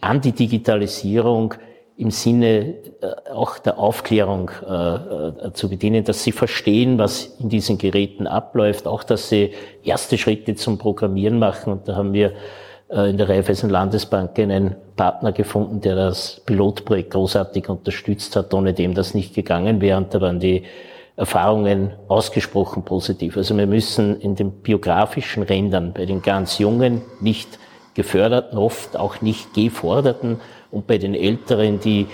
an 0.00 0.20
die 0.20 0.32
Digitalisierung 0.32 1.54
im 2.00 2.10
Sinne 2.10 2.76
äh, 3.02 3.30
auch 3.30 3.58
der 3.58 3.78
Aufklärung 3.78 4.50
äh, 4.66 4.94
äh, 4.94 5.52
zu 5.52 5.68
bedienen, 5.68 6.02
dass 6.02 6.24
sie 6.24 6.32
verstehen, 6.32 6.96
was 6.96 7.36
in 7.38 7.50
diesen 7.50 7.76
Geräten 7.76 8.26
abläuft, 8.26 8.86
auch 8.86 9.04
dass 9.04 9.28
sie 9.28 9.52
erste 9.84 10.16
Schritte 10.16 10.54
zum 10.54 10.78
Programmieren 10.78 11.38
machen. 11.38 11.74
Und 11.74 11.86
da 11.88 11.96
haben 11.96 12.14
wir 12.14 12.32
äh, 12.88 13.10
in 13.10 13.18
der 13.18 13.28
Raiffeisen 13.28 13.68
Landesbank 13.68 14.38
einen 14.38 14.76
Partner 14.96 15.32
gefunden, 15.32 15.82
der 15.82 15.94
das 15.94 16.40
Pilotprojekt 16.46 17.10
großartig 17.10 17.68
unterstützt 17.68 18.34
hat, 18.34 18.54
ohne 18.54 18.72
dem 18.72 18.94
das 18.94 19.12
nicht 19.12 19.34
gegangen 19.34 19.82
wäre. 19.82 19.98
Und 19.98 20.14
da 20.14 20.22
waren 20.22 20.40
die 20.40 20.62
Erfahrungen 21.16 21.92
ausgesprochen 22.08 22.82
positiv. 22.82 23.36
Also 23.36 23.54
wir 23.58 23.66
müssen 23.66 24.18
in 24.18 24.36
den 24.36 24.52
biografischen 24.52 25.42
Rändern 25.42 25.92
bei 25.92 26.06
den 26.06 26.22
ganz 26.22 26.58
Jungen 26.58 27.02
nicht 27.20 27.58
geförderten, 27.92 28.56
oft 28.56 28.96
auch 28.96 29.20
nicht 29.20 29.52
geforderten 29.52 30.40
und 30.70 30.86
bei 30.86 30.98
den 30.98 31.14
Älteren, 31.14 31.80
die 31.80 32.06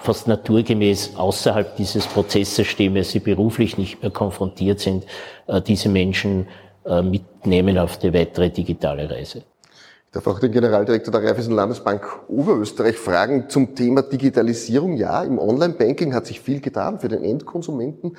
fast 0.00 0.26
naturgemäß 0.26 1.16
außerhalb 1.16 1.76
dieses 1.76 2.06
Prozesses 2.06 2.66
stehen, 2.66 2.94
weil 2.94 3.04
sie 3.04 3.20
beruflich 3.20 3.78
nicht 3.78 4.02
mehr 4.02 4.10
konfrontiert 4.10 4.80
sind, 4.80 5.04
äh, 5.46 5.60
diese 5.60 5.88
Menschen 5.88 6.48
äh, 6.84 7.02
mitnehmen 7.02 7.78
auf 7.78 7.98
die 7.98 8.12
weitere 8.12 8.50
digitale 8.50 9.08
Reise. 9.08 9.38
Ich 9.38 10.14
darf 10.14 10.26
auch 10.26 10.40
den 10.40 10.52
Generaldirektor 10.52 11.10
der 11.10 11.22
Raiffeisen 11.22 11.54
Landesbank 11.54 12.04
Oberösterreich 12.28 12.98
fragen 12.98 13.48
zum 13.48 13.74
Thema 13.74 14.02
Digitalisierung. 14.02 14.96
Ja, 14.96 15.22
im 15.22 15.38
Online-Banking 15.38 16.12
hat 16.12 16.26
sich 16.26 16.38
viel 16.38 16.60
getan 16.60 17.00
für 17.00 17.08
den 17.08 17.24
Endkonsumenten. 17.24 18.16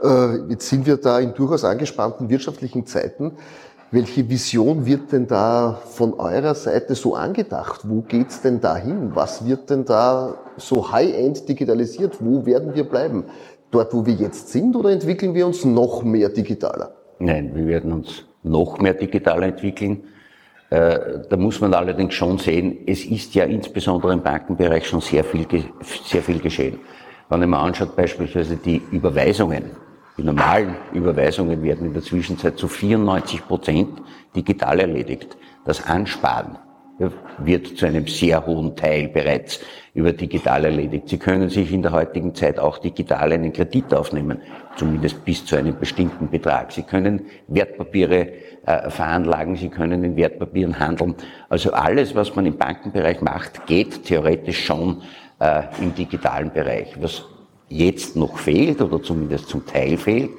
Äh, 0.00 0.50
jetzt 0.50 0.68
sind 0.68 0.86
wir 0.86 0.98
da 0.98 1.18
in 1.18 1.34
durchaus 1.34 1.64
angespannten 1.64 2.28
wirtschaftlichen 2.28 2.86
Zeiten. 2.86 3.32
Welche 3.94 4.26
Vision 4.26 4.86
wird 4.86 5.12
denn 5.12 5.26
da 5.26 5.82
von 5.84 6.14
eurer 6.14 6.54
Seite 6.54 6.94
so 6.94 7.14
angedacht? 7.14 7.82
Wo 7.84 8.00
geht's 8.00 8.40
denn 8.40 8.58
da 8.58 8.74
hin? 8.74 9.10
Was 9.12 9.46
wird 9.46 9.68
denn 9.68 9.84
da 9.84 10.34
so 10.56 10.90
high-end 10.90 11.46
digitalisiert? 11.46 12.16
Wo 12.20 12.46
werden 12.46 12.74
wir 12.74 12.84
bleiben? 12.84 13.24
Dort, 13.70 13.92
wo 13.92 14.06
wir 14.06 14.14
jetzt 14.14 14.48
sind, 14.48 14.76
oder 14.76 14.90
entwickeln 14.90 15.34
wir 15.34 15.46
uns 15.46 15.66
noch 15.66 16.02
mehr 16.04 16.30
digitaler? 16.30 16.94
Nein, 17.18 17.54
wir 17.54 17.66
werden 17.66 17.92
uns 17.92 18.24
noch 18.42 18.78
mehr 18.78 18.94
digitaler 18.94 19.48
entwickeln. 19.48 20.04
Äh, 20.70 20.98
da 21.28 21.36
muss 21.36 21.60
man 21.60 21.74
allerdings 21.74 22.14
schon 22.14 22.38
sehen, 22.38 22.78
es 22.86 23.04
ist 23.04 23.34
ja 23.34 23.44
insbesondere 23.44 24.14
im 24.14 24.22
Bankenbereich 24.22 24.86
schon 24.86 25.02
sehr 25.02 25.22
viel, 25.22 25.46
sehr 26.06 26.22
viel 26.22 26.38
geschehen. 26.38 26.78
Wenn 27.28 27.40
man 27.40 27.60
anschaut 27.60 27.94
beispielsweise 27.94 28.56
die 28.56 28.80
Überweisungen, 28.90 29.64
die 30.18 30.22
normalen 30.22 30.76
Überweisungen 30.92 31.62
werden 31.62 31.86
in 31.86 31.94
der 31.94 32.02
Zwischenzeit 32.02 32.58
zu 32.58 32.68
94 32.68 33.46
Prozent 33.46 34.02
digital 34.36 34.80
erledigt. 34.80 35.36
Das 35.64 35.86
Ansparen 35.86 36.58
wird 37.38 37.78
zu 37.78 37.86
einem 37.86 38.06
sehr 38.06 38.44
hohen 38.46 38.76
Teil 38.76 39.08
bereits 39.08 39.60
über 39.94 40.12
digital 40.12 40.64
erledigt. 40.64 41.08
Sie 41.08 41.18
können 41.18 41.48
sich 41.48 41.72
in 41.72 41.82
der 41.82 41.92
heutigen 41.92 42.34
Zeit 42.34 42.58
auch 42.58 42.78
digital 42.78 43.32
einen 43.32 43.52
Kredit 43.52 43.92
aufnehmen, 43.92 44.40
zumindest 44.76 45.24
bis 45.24 45.44
zu 45.44 45.56
einem 45.56 45.78
bestimmten 45.78 46.28
Betrag. 46.28 46.72
Sie 46.72 46.82
können 46.82 47.26
Wertpapiere 47.48 48.28
äh, 48.66 48.90
veranlagen, 48.90 49.56
Sie 49.56 49.68
können 49.68 50.04
in 50.04 50.16
Wertpapieren 50.16 50.78
handeln. 50.78 51.14
Also 51.48 51.72
alles, 51.72 52.14
was 52.14 52.34
man 52.36 52.46
im 52.46 52.56
Bankenbereich 52.56 53.20
macht, 53.20 53.66
geht 53.66 54.04
theoretisch 54.04 54.64
schon 54.64 55.02
äh, 55.40 55.62
im 55.80 55.94
digitalen 55.94 56.52
Bereich. 56.52 56.94
Was 57.00 57.24
jetzt 57.72 58.16
noch 58.16 58.38
fehlt 58.38 58.80
oder 58.80 59.02
zumindest 59.02 59.48
zum 59.48 59.66
Teil 59.66 59.96
fehlt, 59.96 60.30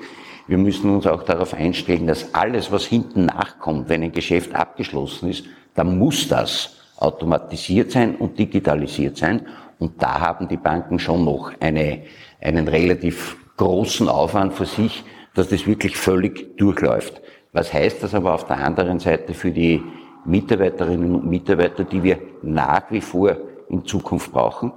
wir 0.47 0.57
müssen 0.57 0.89
uns 0.89 1.07
auch 1.07 1.23
darauf 1.23 1.53
einstellen, 1.53 2.07
dass 2.07 2.33
alles, 2.33 2.71
was 2.71 2.85
hinten 2.85 3.25
nachkommt, 3.27 3.87
wenn 3.87 4.03
ein 4.03 4.11
Geschäft 4.11 4.53
abgeschlossen 4.53 5.29
ist, 5.29 5.45
dann 5.73 5.97
muss 5.97 6.27
das 6.27 6.75
automatisiert 6.97 7.91
sein 7.91 8.15
und 8.15 8.37
digitalisiert 8.37 9.17
sein. 9.17 9.47
Und 9.79 10.01
da 10.01 10.19
haben 10.19 10.47
die 10.47 10.57
Banken 10.57 10.99
schon 10.99 11.23
noch 11.23 11.51
eine, 11.59 12.03
einen 12.41 12.67
relativ 12.67 13.37
großen 13.57 14.09
Aufwand 14.09 14.53
für 14.53 14.65
sich, 14.65 15.03
dass 15.33 15.47
das 15.47 15.65
wirklich 15.65 15.97
völlig 15.97 16.57
durchläuft. 16.57 17.21
Was 17.53 17.73
heißt 17.73 18.03
das 18.03 18.13
aber 18.13 18.33
auf 18.33 18.45
der 18.45 18.57
anderen 18.57 18.99
Seite 18.99 19.33
für 19.33 19.51
die 19.51 19.81
Mitarbeiterinnen 20.25 21.15
und 21.15 21.29
Mitarbeiter, 21.29 21.83
die 21.83 22.03
wir 22.03 22.19
nach 22.41 22.83
wie 22.89 23.01
vor 23.01 23.35
in 23.69 23.85
Zukunft 23.85 24.31
brauchen? 24.31 24.73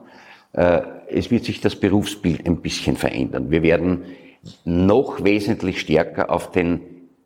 Es 1.09 1.31
wird 1.31 1.45
sich 1.45 1.61
das 1.61 1.77
Berufsbild 1.77 2.47
ein 2.47 2.59
bisschen 2.59 2.97
verändern. 2.97 3.51
Wir 3.51 3.63
werden 3.63 4.03
noch 4.65 5.23
wesentlich 5.25 5.81
stärker 5.81 6.31
auf 6.31 6.51
den 6.51 6.81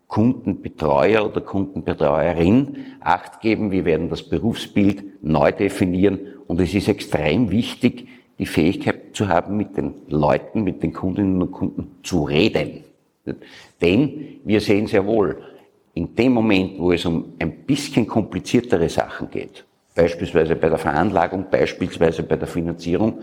Kundenbetreuer 0.06 1.24
oder 1.24 1.40
Kundenbetreuerin 1.40 2.76
Acht 3.00 3.40
geben. 3.40 3.70
Wir 3.70 3.84
werden 3.84 4.08
das 4.08 4.22
Berufsbild 4.22 5.22
neu 5.22 5.52
definieren 5.52 6.18
und 6.46 6.60
es 6.60 6.74
ist 6.74 6.88
extrem 6.88 7.50
wichtig, 7.50 8.08
die 8.38 8.46
Fähigkeit 8.46 9.14
zu 9.14 9.28
haben, 9.28 9.56
mit 9.56 9.76
den 9.76 9.94
Leuten, 10.08 10.64
mit 10.64 10.82
den 10.82 10.92
Kundinnen 10.92 11.40
und 11.40 11.52
Kunden 11.52 11.98
zu 12.02 12.24
reden. 12.24 12.84
Denn 13.80 14.40
wir 14.44 14.60
sehen 14.60 14.86
sehr 14.86 15.06
wohl, 15.06 15.36
in 15.94 16.14
dem 16.14 16.32
Moment, 16.32 16.78
wo 16.78 16.92
es 16.92 17.04
um 17.04 17.34
ein 17.38 17.64
bisschen 17.66 18.06
kompliziertere 18.06 18.88
Sachen 18.88 19.30
geht, 19.30 19.64
beispielsweise 19.94 20.56
bei 20.56 20.68
der 20.68 20.78
Veranlagung, 20.78 21.46
beispielsweise 21.50 22.22
bei 22.22 22.36
der 22.36 22.48
Finanzierung, 22.48 23.20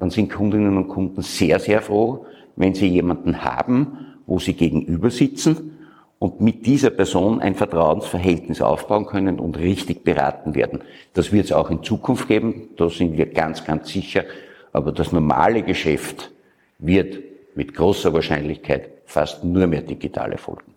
dann 0.00 0.10
sind 0.10 0.32
Kundinnen 0.32 0.76
und 0.76 0.88
Kunden 0.88 1.22
sehr, 1.22 1.60
sehr 1.60 1.82
froh, 1.82 2.26
wenn 2.56 2.74
sie 2.74 2.88
jemanden 2.88 3.44
haben, 3.44 4.16
wo 4.26 4.38
sie 4.38 4.54
gegenüber 4.54 5.10
sitzen 5.10 5.76
und 6.18 6.40
mit 6.40 6.66
dieser 6.66 6.90
Person 6.90 7.40
ein 7.40 7.54
Vertrauensverhältnis 7.54 8.60
aufbauen 8.60 9.06
können 9.06 9.38
und 9.38 9.58
richtig 9.58 10.02
beraten 10.02 10.54
werden. 10.54 10.80
Das 11.14 11.32
wird 11.32 11.46
es 11.46 11.52
auch 11.52 11.70
in 11.70 11.82
Zukunft 11.82 12.28
geben, 12.28 12.68
da 12.76 12.88
sind 12.88 13.16
wir 13.16 13.26
ganz, 13.26 13.64
ganz 13.64 13.88
sicher. 13.88 14.24
Aber 14.72 14.92
das 14.92 15.12
normale 15.12 15.62
Geschäft 15.62 16.30
wird 16.78 17.18
mit 17.54 17.74
großer 17.74 18.12
Wahrscheinlichkeit 18.12 18.90
fast 19.04 19.44
nur 19.44 19.66
mehr 19.66 19.82
digital 19.82 20.32
erfolgen. 20.32 20.69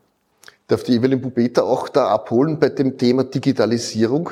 Darf 0.73 0.81
die 0.81 0.95
Evelyn 0.95 1.21
Bubeta 1.21 1.61
auch 1.61 1.87
da 1.87 2.07
abholen 2.07 2.57
bei 2.57 2.69
dem 2.69 2.97
Thema 2.97 3.25
Digitalisierung? 3.25 4.31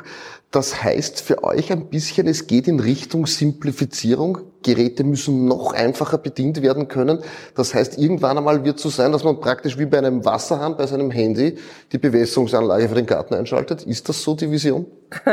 Das 0.49 0.81
heißt 0.81 1.21
für 1.21 1.43
euch 1.43 1.71
ein 1.71 1.85
bisschen, 1.89 2.25
es 2.25 2.47
geht 2.47 2.67
in 2.67 2.79
Richtung 2.79 3.27
Simplifizierung. 3.27 4.39
Geräte 4.63 5.03
müssen 5.03 5.45
noch 5.45 5.73
einfacher 5.73 6.17
bedient 6.17 6.63
werden 6.63 6.87
können. 6.87 7.19
Das 7.53 7.75
heißt, 7.75 7.99
irgendwann 7.99 8.39
einmal 8.39 8.65
wird 8.65 8.77
es 8.77 8.81
so 8.81 8.89
sein, 8.89 9.11
dass 9.11 9.23
man 9.23 9.39
praktisch 9.39 9.77
wie 9.77 9.85
bei 9.85 9.99
einem 9.99 10.25
Wasserhahn 10.25 10.77
bei 10.77 10.87
seinem 10.87 11.11
Handy 11.11 11.59
die 11.91 11.99
Bewässerungsanlage 11.99 12.89
für 12.89 12.95
den 12.95 13.05
Garten 13.05 13.35
einschaltet. 13.35 13.83
Ist 13.83 14.09
das 14.09 14.23
so 14.23 14.33
die 14.33 14.49
Vision? 14.49 14.87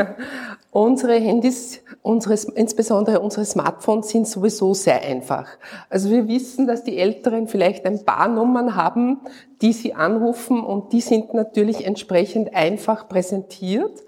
unsere 0.71 1.15
Handys, 1.15 1.81
unsere, 2.01 2.35
insbesondere 2.55 3.19
unsere 3.19 3.45
Smartphones 3.45 4.09
sind 4.09 4.27
sowieso 4.27 4.73
sehr 4.73 5.01
einfach. 5.01 5.47
Also 5.89 6.09
wir 6.09 6.27
wissen, 6.27 6.67
dass 6.67 6.83
die 6.83 6.97
Älteren 6.97 7.47
vielleicht 7.47 7.85
ein 7.85 8.05
paar 8.05 8.27
Nummern 8.27 8.75
haben, 8.75 9.21
die 9.61 9.73
sie 9.73 9.93
anrufen 9.93 10.63
und 10.63 10.93
die 10.93 11.01
sind 11.01 11.33
natürlich 11.33 11.85
entsprechend 11.85 12.53
einfach 12.55 13.09
präsentiert. 13.09 14.03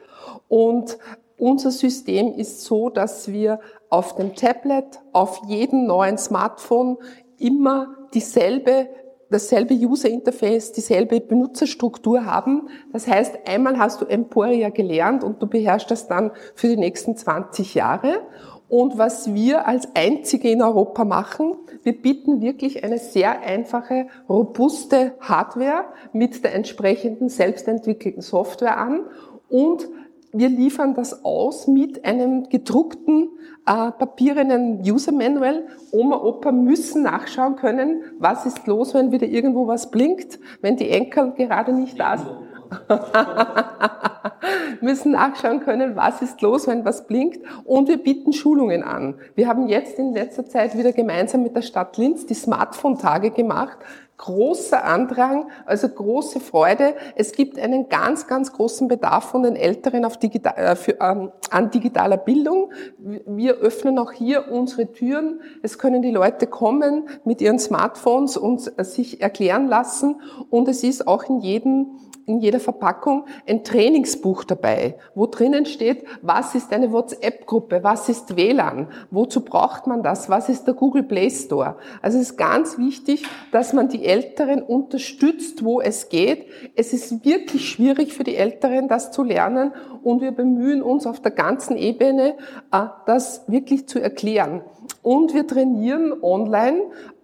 Und 0.47 0.97
unser 1.37 1.71
System 1.71 2.33
ist 2.33 2.61
so, 2.61 2.89
dass 2.89 3.31
wir 3.31 3.59
auf 3.89 4.15
dem 4.15 4.35
Tablet, 4.35 4.99
auf 5.11 5.41
jedem 5.47 5.87
neuen 5.87 6.17
Smartphone 6.17 6.97
immer 7.39 7.95
dieselbe 8.13 8.87
dasselbe 9.31 9.73
User 9.73 10.09
Interface, 10.09 10.71
dieselbe 10.73 11.19
Benutzerstruktur 11.21 12.25
haben. 12.25 12.69
Das 12.91 13.07
heißt, 13.07 13.47
einmal 13.47 13.79
hast 13.79 14.01
du 14.01 14.05
Emporia 14.05 14.69
gelernt 14.69 15.23
und 15.23 15.41
du 15.41 15.47
beherrschst 15.47 15.89
das 15.89 16.07
dann 16.07 16.31
für 16.53 16.67
die 16.67 16.77
nächsten 16.77 17.15
20 17.15 17.73
Jahre. 17.73 18.21
Und 18.67 18.97
was 18.97 19.33
wir 19.33 19.67
als 19.67 19.89
einzige 19.95 20.49
in 20.49 20.61
Europa 20.61 21.03
machen, 21.03 21.55
wir 21.83 21.99
bieten 21.99 22.41
wirklich 22.41 22.83
eine 22.83 22.99
sehr 22.99 23.41
einfache, 23.41 24.07
robuste 24.29 25.13
Hardware 25.19 25.85
mit 26.13 26.43
der 26.43 26.53
entsprechenden 26.53 27.27
selbstentwickelten 27.27 28.21
Software 28.21 28.77
an 28.77 29.05
und 29.49 29.89
wir 30.33 30.49
liefern 30.49 30.93
das 30.93 31.25
aus 31.25 31.67
mit 31.67 32.05
einem 32.05 32.49
gedruckten, 32.49 33.29
äh, 33.65 33.91
papierenen 33.91 34.81
User 34.81 35.11
Manual. 35.11 35.67
Oma, 35.91 36.17
Opa 36.17 36.51
müssen 36.51 37.03
nachschauen 37.03 37.55
können, 37.55 38.03
was 38.19 38.45
ist 38.45 38.65
los, 38.67 38.93
wenn 38.93 39.11
wieder 39.11 39.27
irgendwo 39.27 39.67
was 39.67 39.91
blinkt, 39.91 40.39
wenn 40.61 40.77
die 40.77 40.89
Enkel 40.89 41.33
gerade 41.33 41.73
nicht 41.73 41.99
da 41.99 42.17
sind. 42.17 42.50
müssen 44.81 45.11
nachschauen 45.11 45.59
können, 45.61 45.95
was 45.95 46.21
ist 46.21 46.41
los, 46.41 46.67
wenn 46.67 46.85
was 46.85 47.07
blinkt. 47.07 47.39
Und 47.65 47.87
wir 47.87 47.97
bieten 47.97 48.33
Schulungen 48.33 48.83
an. 48.83 49.15
Wir 49.35 49.47
haben 49.47 49.67
jetzt 49.67 49.97
in 49.99 50.13
letzter 50.13 50.45
Zeit 50.45 50.77
wieder 50.77 50.91
gemeinsam 50.91 51.43
mit 51.43 51.55
der 51.55 51.61
Stadt 51.61 51.97
Linz 51.97 52.25
die 52.25 52.33
Smartphone-Tage 52.33 53.31
gemacht, 53.31 53.77
großer 54.17 54.83
Andrang, 54.83 55.49
also 55.65 55.89
große 55.89 56.39
Freude. 56.39 56.93
Es 57.15 57.31
gibt 57.31 57.57
einen 57.57 57.89
ganz, 57.89 58.27
ganz 58.27 58.53
großen 58.53 58.87
Bedarf 58.87 59.25
von 59.25 59.41
den 59.41 59.55
Älteren 59.55 60.05
auf 60.05 60.17
digital, 60.17 60.53
äh, 60.57 60.75
für, 60.75 60.97
ähm, 61.01 61.31
an 61.49 61.71
digitaler 61.71 62.17
Bildung. 62.17 62.71
Wir 62.99 63.55
öffnen 63.55 63.97
auch 63.97 64.11
hier 64.11 64.51
unsere 64.51 64.91
Türen. 64.91 65.41
Es 65.63 65.79
können 65.79 66.03
die 66.03 66.11
Leute 66.11 66.45
kommen 66.45 67.09
mit 67.25 67.41
ihren 67.41 67.57
Smartphones 67.57 68.37
und 68.37 68.71
äh, 68.77 68.83
sich 68.83 69.21
erklären 69.21 69.67
lassen. 69.67 70.21
Und 70.51 70.67
es 70.67 70.83
ist 70.83 71.07
auch 71.07 71.23
in 71.23 71.39
jedem 71.39 71.97
in 72.25 72.39
jeder 72.39 72.59
Verpackung 72.59 73.25
ein 73.47 73.63
Trainingsbuch 73.63 74.43
dabei, 74.43 74.97
wo 75.15 75.25
drinnen 75.25 75.65
steht, 75.65 76.05
was 76.21 76.55
ist 76.55 76.71
eine 76.71 76.91
WhatsApp-Gruppe, 76.91 77.83
was 77.83 78.09
ist 78.09 78.35
WLAN, 78.35 78.87
wozu 79.09 79.41
braucht 79.41 79.87
man 79.87 80.03
das, 80.03 80.29
was 80.29 80.49
ist 80.49 80.65
der 80.65 80.73
Google 80.73 81.03
Play 81.03 81.29
Store. 81.29 81.75
Also 82.01 82.17
es 82.19 82.31
ist 82.31 82.37
ganz 82.37 82.77
wichtig, 82.77 83.25
dass 83.51 83.73
man 83.73 83.89
die 83.89 84.05
Älteren 84.05 84.61
unterstützt, 84.61 85.63
wo 85.63 85.81
es 85.81 86.09
geht. 86.09 86.45
Es 86.75 86.93
ist 86.93 87.25
wirklich 87.25 87.69
schwierig 87.69 88.13
für 88.13 88.23
die 88.23 88.35
Älteren, 88.35 88.87
das 88.87 89.11
zu 89.11 89.23
lernen 89.23 89.73
und 90.03 90.21
wir 90.21 90.31
bemühen 90.31 90.81
uns 90.81 91.05
auf 91.05 91.19
der 91.21 91.31
ganzen 91.31 91.77
Ebene, 91.77 92.35
äh, 92.71 92.85
das 93.05 93.43
wirklich 93.47 93.87
zu 93.87 93.99
erklären. 93.99 94.61
Und 95.03 95.33
wir 95.33 95.47
trainieren 95.47 96.13
online 96.21 96.81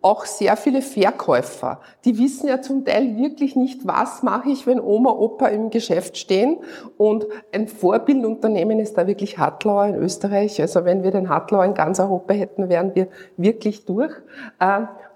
auch 0.08 0.24
sehr 0.24 0.56
viele 0.56 0.82
Verkäufer. 0.82 1.82
Die 2.06 2.18
wissen 2.18 2.48
ja 2.48 2.62
zum 2.62 2.86
Teil 2.86 3.18
wirklich 3.18 3.58
nicht, 3.58 3.86
was 3.86 4.24
mache 4.24 4.50
ich, 4.50 4.66
wenn 4.66 4.80
Oma, 4.80 5.12
Opa 5.12 5.48
im 5.48 5.70
Geschäft 5.70 6.18
stehen. 6.18 6.60
Und 6.98 7.28
ein 7.54 7.68
Vorbildunternehmen 7.68 8.80
ist 8.80 8.98
da 8.98 9.06
wirklich 9.06 9.38
Hartlauer 9.38 9.88
in 9.88 9.96
Österreich. 9.96 10.62
Also 10.62 10.86
wenn 10.86 11.04
wir 11.04 11.12
den 11.12 11.28
Hartlauer 11.28 11.66
in 11.66 11.74
ganz 11.74 12.00
Europa 12.00 12.34
hätten, 12.34 12.70
wären 12.70 12.96
wir 12.96 13.10
wirklich 13.36 13.84
durch. 13.84 14.14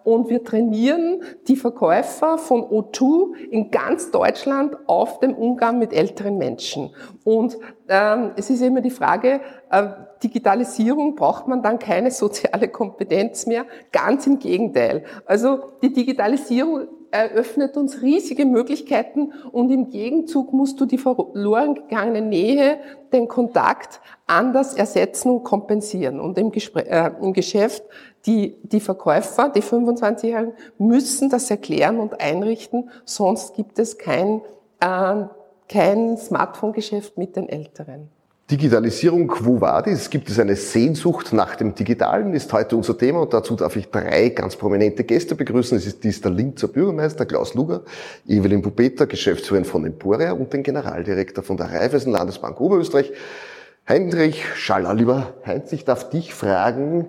Und 0.03 0.29
wir 0.29 0.43
trainieren 0.43 1.21
die 1.47 1.55
Verkäufer 1.55 2.37
von 2.37 2.63
O2 2.63 3.35
in 3.51 3.71
ganz 3.71 4.11
Deutschland 4.11 4.77
auf 4.87 5.19
dem 5.19 5.33
Umgang 5.33 5.79
mit 5.79 5.93
älteren 5.93 6.37
Menschen. 6.37 6.91
Und 7.23 7.57
ähm, 7.87 8.31
es 8.35 8.49
ist 8.49 8.61
immer 8.61 8.81
die 8.81 8.89
Frage, 8.89 9.41
äh, 9.69 9.87
Digitalisierung 10.23 11.15
braucht 11.15 11.47
man 11.47 11.61
dann 11.61 11.79
keine 11.79 12.11
soziale 12.11 12.67
Kompetenz 12.67 13.45
mehr. 13.45 13.65
Ganz 13.91 14.27
im 14.27 14.39
Gegenteil. 14.39 15.03
Also 15.25 15.59
die 15.81 15.93
Digitalisierung 15.93 16.87
eröffnet 17.11 17.75
uns 17.75 18.01
riesige 18.01 18.45
Möglichkeiten 18.45 19.33
und 19.51 19.69
im 19.69 19.89
Gegenzug 19.89 20.53
musst 20.53 20.79
du 20.79 20.85
die 20.85 20.97
verloren 20.97 21.75
gegangene 21.75 22.21
Nähe, 22.21 22.79
den 23.11 23.27
Kontakt 23.27 23.99
anders 24.27 24.73
ersetzen 24.73 25.29
und 25.29 25.43
kompensieren. 25.43 26.19
Und 26.21 26.37
im, 26.37 26.51
Gespräch, 26.51 26.87
äh, 26.87 27.11
im 27.21 27.33
Geschäft 27.33 27.83
die, 28.25 28.55
die 28.63 28.79
Verkäufer, 28.79 29.49
die 29.49 29.61
25-Jährigen, 29.61 30.53
müssen 30.77 31.29
das 31.29 31.49
erklären 31.49 31.99
und 31.99 32.21
einrichten, 32.21 32.89
sonst 33.05 33.55
gibt 33.55 33.79
es 33.79 33.97
kein, 33.97 34.41
äh, 34.79 35.23
kein 35.67 36.17
Smartphone-Geschäft 36.17 37.17
mit 37.17 37.35
den 37.35 37.49
Älteren. 37.49 38.09
Digitalisierung, 38.51 39.29
quo 39.29 39.61
vadis? 39.61 40.09
Gibt 40.09 40.29
es 40.29 40.37
eine 40.37 40.57
Sehnsucht 40.57 41.31
nach 41.31 41.55
dem 41.55 41.73
Digitalen? 41.73 42.33
Ist 42.33 42.51
heute 42.51 42.75
unser 42.75 42.97
Thema 42.97 43.21
und 43.21 43.33
dazu 43.33 43.55
darf 43.55 43.77
ich 43.77 43.89
drei 43.89 44.27
ganz 44.27 44.57
prominente 44.57 45.05
Gäste 45.05 45.35
begrüßen. 45.35 45.77
Es 45.77 45.87
ist 45.87 46.03
dies 46.03 46.19
der 46.19 46.31
Linzer 46.31 46.67
Bürgermeister 46.67 47.25
Klaus 47.25 47.53
Luger, 47.53 47.83
Evelyn 48.27 48.61
Pupeta, 48.61 49.05
Geschäftsführerin 49.05 49.63
von 49.63 49.85
Emporia 49.85 50.33
und 50.33 50.51
den 50.51 50.63
Generaldirektor 50.63 51.45
von 51.45 51.55
der 51.55 51.71
Raiffeisen 51.71 52.11
Landesbank 52.11 52.59
Oberösterreich, 52.59 53.13
Heinrich 53.87 54.43
Schaller. 54.55 54.93
Lieber 54.95 55.33
Heinz, 55.45 55.71
ich 55.71 55.85
darf 55.85 56.09
dich 56.09 56.33
fragen, 56.33 57.07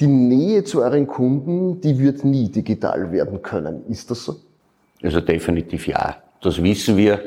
die 0.00 0.06
Nähe 0.06 0.64
zu 0.64 0.82
euren 0.82 1.06
Kunden, 1.06 1.80
die 1.80 1.98
wird 1.98 2.24
nie 2.24 2.48
digital 2.48 3.12
werden 3.12 3.42
können. 3.42 3.84
Ist 3.88 4.10
das 4.10 4.24
so? 4.24 4.36
Also 5.02 5.20
definitiv 5.20 5.86
ja. 5.86 6.16
Das 6.40 6.62
wissen 6.62 6.96
wir. 6.96 7.20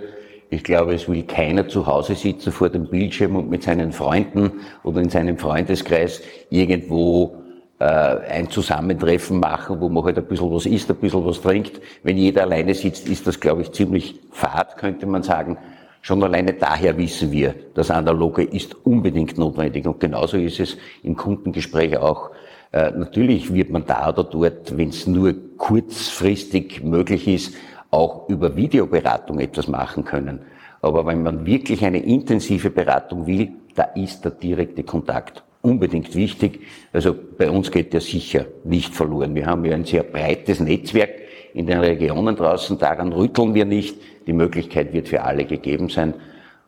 Ich 0.50 0.64
glaube, 0.64 0.94
es 0.94 1.08
will 1.08 1.24
keiner 1.24 1.68
zu 1.68 1.88
Hause 1.88 2.16
sitzen 2.16 2.52
vor 2.52 2.70
dem 2.70 2.88
Bildschirm 2.88 3.36
und 3.36 3.50
mit 3.50 3.64
seinen 3.64 3.92
Freunden 3.92 4.52
oder 4.84 5.02
in 5.02 5.10
seinem 5.10 5.38
Freundeskreis 5.38 6.22
irgendwo 6.50 7.36
äh, 7.80 7.86
ein 7.86 8.50
Zusammentreffen 8.50 9.40
machen, 9.40 9.82
wo 9.82 9.90
man 9.90 10.04
halt 10.04 10.18
ein 10.18 10.26
bisschen 10.26 10.52
was 10.52 10.66
isst, 10.68 10.92
ein 10.92 10.98
bisschen 10.98 11.26
was 11.26 11.42
trinkt. 11.42 11.82
Wenn 12.04 12.18
jeder 12.18 12.44
alleine 12.44 12.76
sitzt, 12.76 13.10
ist 13.10 13.26
das, 13.26 13.40
glaube 13.40 13.64
ich, 13.64 13.72
ziemlich 13.72 14.20
fad, 14.32 14.78
könnte 14.78 15.08
man 15.08 15.24
sagen. 15.24 15.58
Schon 16.02 16.24
alleine 16.24 16.54
daher 16.54 16.98
wissen 16.98 17.32
wir, 17.32 17.56
das 17.74 17.90
Analoge 17.90 18.44
ist 18.44 18.76
unbedingt 18.86 19.38
notwendig. 19.38 19.88
Und 19.88 20.00
genauso 20.00 20.38
ist 20.38 20.60
es 20.60 20.78
im 21.02 21.16
Kundengespräch 21.16 21.98
auch. 21.98 22.30
Äh, 22.74 22.92
natürlich 22.92 23.54
wird 23.54 23.70
man 23.70 23.86
da 23.86 24.10
oder 24.10 24.24
dort, 24.24 24.76
wenn 24.76 24.90
es 24.90 25.08
nur 25.08 25.34
kurzfristig 25.58 26.84
möglich 26.84 27.28
ist, 27.28 27.56
auch 27.92 28.28
über 28.28 28.56
Videoberatung 28.56 29.40
etwas 29.40 29.68
machen 29.68 30.04
können. 30.04 30.40
Aber 30.82 31.06
wenn 31.06 31.24
man 31.24 31.46
wirklich 31.46 31.86
eine 31.86 32.04
intensive 32.04 32.72
Beratung 32.72 33.28
will, 33.28 33.52
da 33.76 33.84
ist 33.84 34.26
der 34.26 34.32
direkte 34.32 34.84
Kontakt 34.84 35.44
unbedingt 35.62 36.14
wichtig. 36.16 36.62
Also 36.92 37.16
bei 37.38 37.50
uns 37.50 37.72
geht 37.72 37.94
der 37.94 38.02
sicher 38.02 38.46
nicht 38.64 38.94
verloren. 38.94 39.36
Wir 39.36 39.46
haben 39.46 39.64
ja 39.64 39.76
ein 39.76 39.86
sehr 39.86 40.04
breites 40.04 40.60
Netzwerk 40.60 41.12
in 41.54 41.68
den 41.68 41.80
Regionen 41.80 42.36
draußen, 42.36 42.80
daran 42.80 43.14
rütteln 43.14 43.54
wir 43.54 43.66
nicht. 43.66 43.96
Die 44.26 44.34
Möglichkeit 44.34 44.92
wird 44.92 45.08
für 45.08 45.24
alle 45.24 45.46
gegeben 45.46 45.90
sein. 45.90 46.16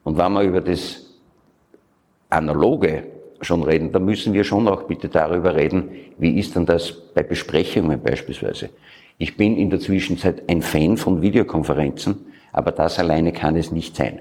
Und 0.03 0.17
wenn 0.17 0.33
wir 0.33 0.43
über 0.43 0.61
das 0.61 1.19
Analoge 2.29 3.14
schon 3.45 3.63
reden, 3.63 3.91
dann 3.91 4.05
müssen 4.05 4.33
wir 4.33 4.43
schon 4.43 4.67
auch 4.67 4.83
bitte 4.83 5.07
darüber 5.09 5.55
reden, 5.55 5.89
wie 6.17 6.39
ist 6.39 6.55
denn 6.55 6.65
das 6.65 6.91
bei 6.91 7.23
Besprechungen 7.23 8.01
beispielsweise. 8.01 8.69
Ich 9.17 9.37
bin 9.37 9.57
in 9.57 9.69
der 9.69 9.79
Zwischenzeit 9.79 10.43
ein 10.49 10.61
Fan 10.61 10.97
von 10.97 11.21
Videokonferenzen, 11.21 12.25
aber 12.51 12.71
das 12.71 12.99
alleine 12.99 13.31
kann 13.31 13.55
es 13.55 13.71
nicht 13.71 13.95
sein. 13.95 14.19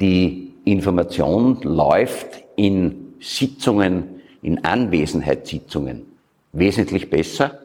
Die 0.00 0.52
Information 0.64 1.60
läuft 1.62 2.44
in 2.56 3.14
Sitzungen, 3.20 4.20
in 4.42 4.64
Anwesenheitssitzungen 4.64 6.14
wesentlich 6.54 7.10
besser. 7.10 7.58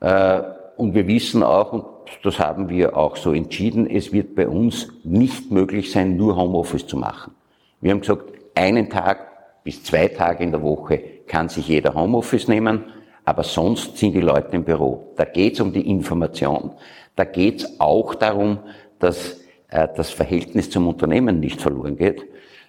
Äh, 0.00 0.40
und 0.76 0.94
wir 0.94 1.06
wissen 1.06 1.42
auch, 1.42 1.72
und 1.72 1.84
das 2.22 2.38
haben 2.38 2.68
wir 2.68 2.96
auch 2.96 3.16
so 3.16 3.32
entschieden, 3.32 3.88
es 3.88 4.12
wird 4.12 4.34
bei 4.34 4.48
uns 4.48 4.88
nicht 5.04 5.50
möglich 5.50 5.92
sein, 5.92 6.16
nur 6.16 6.36
Homeoffice 6.36 6.86
zu 6.86 6.96
machen. 6.96 7.34
Wir 7.80 7.92
haben 7.92 8.00
gesagt, 8.00 8.32
einen 8.54 8.88
Tag 8.88 9.27
bis 9.68 9.82
zwei 9.82 10.08
Tage 10.08 10.42
in 10.44 10.50
der 10.50 10.62
Woche 10.62 10.98
kann 11.26 11.50
sich 11.50 11.68
jeder 11.68 11.94
Homeoffice 11.94 12.48
nehmen 12.48 12.84
aber 13.28 13.44
sonst 13.44 13.98
sind 13.98 14.14
die 14.14 14.22
Leute 14.22 14.56
im 14.56 14.64
Büro. 14.64 15.12
Da 15.16 15.26
geht 15.26 15.52
es 15.52 15.60
um 15.60 15.70
die 15.70 15.86
Information. 15.90 16.70
Da 17.14 17.24
geht 17.24 17.60
es 17.60 17.78
auch 17.78 18.14
darum, 18.14 18.60
dass 18.98 19.42
äh, 19.68 19.86
das 19.94 20.08
Verhältnis 20.08 20.70
zum 20.70 20.88
Unternehmen 20.88 21.38
nicht 21.38 21.60
verloren 21.60 21.98
geht. 21.98 22.22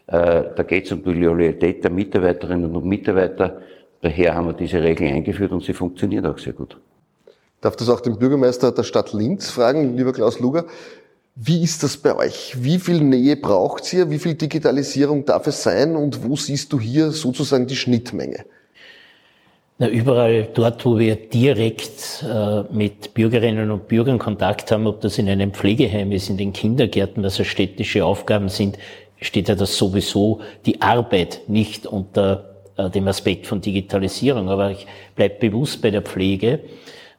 Äh, 0.07 0.43
da 0.53 0.63
geht 0.67 0.87
es 0.87 0.91
um 0.91 1.01
die 1.01 1.13
Loyalität 1.13 1.81
der 1.85 1.91
Mitarbeiterinnen 1.91 2.75
und 2.75 2.85
Mitarbeiter. 2.85 3.61
Daher 4.01 4.35
haben 4.35 4.47
wir 4.47 4.53
diese 4.53 4.83
Regeln 4.83 5.15
eingeführt 5.15 5.53
und 5.53 5.63
sie 5.63 5.71
funktioniert 5.71 6.25
auch 6.25 6.37
sehr 6.37 6.51
gut. 6.51 6.77
Darf 7.61 7.77
das 7.77 7.87
auch 7.87 8.01
den 8.01 8.19
Bürgermeister 8.19 8.73
der 8.73 8.83
Stadt 8.83 9.13
Linz 9.13 9.49
fragen, 9.49 9.95
lieber 9.95 10.11
Klaus 10.11 10.41
Luger? 10.41 10.65
Wie 11.35 11.63
ist 11.63 11.83
das 11.83 11.95
bei 11.97 12.15
euch? 12.15 12.55
Wie 12.59 12.79
viel 12.79 12.99
Nähe 13.01 13.37
braucht 13.37 13.93
ihr? 13.93 14.09
Wie 14.09 14.19
viel 14.19 14.33
Digitalisierung 14.33 15.25
darf 15.25 15.47
es 15.47 15.63
sein? 15.63 15.95
Und 15.95 16.23
wo 16.23 16.35
siehst 16.35 16.73
du 16.73 16.79
hier 16.79 17.11
sozusagen 17.11 17.65
die 17.65 17.77
Schnittmenge? 17.77 18.45
Na, 19.77 19.87
überall 19.87 20.49
dort, 20.53 20.85
wo 20.85 20.99
wir 20.99 21.15
direkt 21.15 22.25
äh, 22.29 22.63
mit 22.69 23.13
Bürgerinnen 23.13 23.71
und 23.71 23.87
Bürgern 23.87 24.19
Kontakt 24.19 24.69
haben, 24.71 24.85
ob 24.87 24.99
das 24.99 25.17
in 25.17 25.29
einem 25.29 25.53
Pflegeheim 25.53 26.11
ist, 26.11 26.29
in 26.29 26.35
den 26.35 26.51
Kindergärten, 26.51 27.23
was 27.23 27.37
ja 27.37 27.45
städtische 27.45 28.03
Aufgaben 28.03 28.49
sind, 28.49 28.77
steht 29.21 29.47
ja 29.47 29.55
das 29.55 29.77
sowieso 29.77 30.41
die 30.65 30.81
Arbeit 30.81 31.43
nicht 31.47 31.85
unter 31.85 32.55
äh, 32.75 32.89
dem 32.89 33.07
Aspekt 33.07 33.47
von 33.47 33.61
Digitalisierung. 33.61 34.49
Aber 34.49 34.71
ich 34.71 34.85
bleibe 35.15 35.35
bewusst 35.35 35.81
bei 35.81 35.91
der 35.91 36.01
Pflege, 36.01 36.59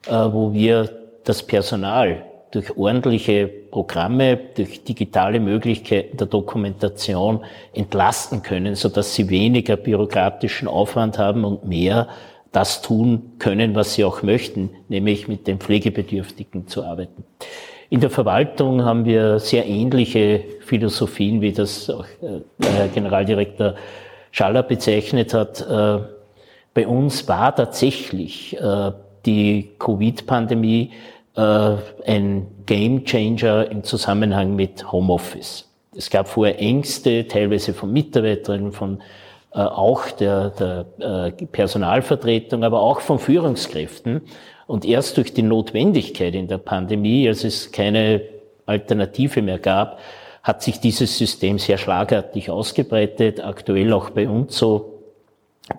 äh, 0.07 0.11
wo 0.11 0.53
wir 0.53 0.90
das 1.25 1.42
Personal 1.42 2.27
durch 2.53 2.77
ordentliche 2.77 3.47
Programme, 3.47 4.39
durch 4.57 4.83
digitale 4.83 5.39
Möglichkeiten 5.41 6.17
der 6.17 6.27
Dokumentation 6.27 7.45
entlasten 7.73 8.43
können, 8.43 8.75
so 8.75 8.89
dass 8.89 9.15
sie 9.15 9.31
weniger 9.31 9.77
bürokratischen 9.77 10.67
Aufwand 10.67 11.19
haben 11.19 11.45
und 11.45 11.65
mehr 11.65 12.09
das 12.53 12.83
tun 12.83 13.33
können, 13.39 13.75
was 13.75 13.95
sie 13.95 14.05
auch 14.05 14.23
möchten, 14.23 14.71
nämlich 14.89 15.29
mit 15.29 15.47
den 15.47 15.59
Pflegebedürftigen 15.59 16.67
zu 16.67 16.85
arbeiten. 16.85 17.25
In 17.91 18.01
der 18.01 18.11
Verwaltung 18.11 18.85
haben 18.85 19.05
wir 19.05 19.39
sehr 19.39 19.67
ähnliche 19.67 20.45
Philosophien, 20.61 21.41
wie 21.41 21.53
das 21.53 21.91
auch 21.91 22.05
äh, 22.23 22.41
Herr 22.65 22.89
Generaldirektor 22.89 23.75
Schaller 24.33 24.63
bezeichnet 24.63 25.35
hat. 25.35 25.61
Äh, 25.61 25.99
bei 26.73 26.87
uns 26.87 27.27
war 27.29 27.55
tatsächlich 27.55 28.57
äh, 28.61 28.93
die 29.27 29.71
Covid-Pandemie 29.79 30.93
ein 31.42 32.46
Game 32.66 33.05
Changer 33.05 33.70
im 33.70 33.83
Zusammenhang 33.85 34.57
mit 34.57 34.90
Homeoffice. 34.92 35.68
Es 35.96 36.11
gab 36.11 36.29
vorher 36.29 36.61
Ängste, 36.61 37.26
teilweise 37.26 37.74
von 37.74 37.92
Mitarbeiterinnen, 37.92 38.72
von 38.72 39.00
äh, 39.53 39.59
auch 39.59 40.11
der, 40.12 40.50
der 40.50 40.87
äh, 40.98 41.46
Personalvertretung, 41.46 42.62
aber 42.62 42.81
auch 42.81 43.00
von 43.00 43.18
Führungskräften. 43.18 44.22
Und 44.66 44.85
erst 44.85 45.16
durch 45.16 45.35
die 45.35 45.42
Notwendigkeit 45.42 46.35
in 46.35 46.46
der 46.46 46.59
Pandemie, 46.59 47.26
als 47.26 47.42
es 47.42 47.72
keine 47.72 48.22
Alternative 48.66 49.42
mehr 49.42 49.59
gab, 49.59 49.98
hat 50.44 50.62
sich 50.62 50.79
dieses 50.79 51.18
System 51.18 51.59
sehr 51.59 51.76
schlagartig 51.76 52.50
ausgebreitet. 52.50 53.44
Aktuell 53.44 53.92
auch 53.92 54.11
bei 54.11 54.29
uns 54.29 54.57
so, 54.57 55.00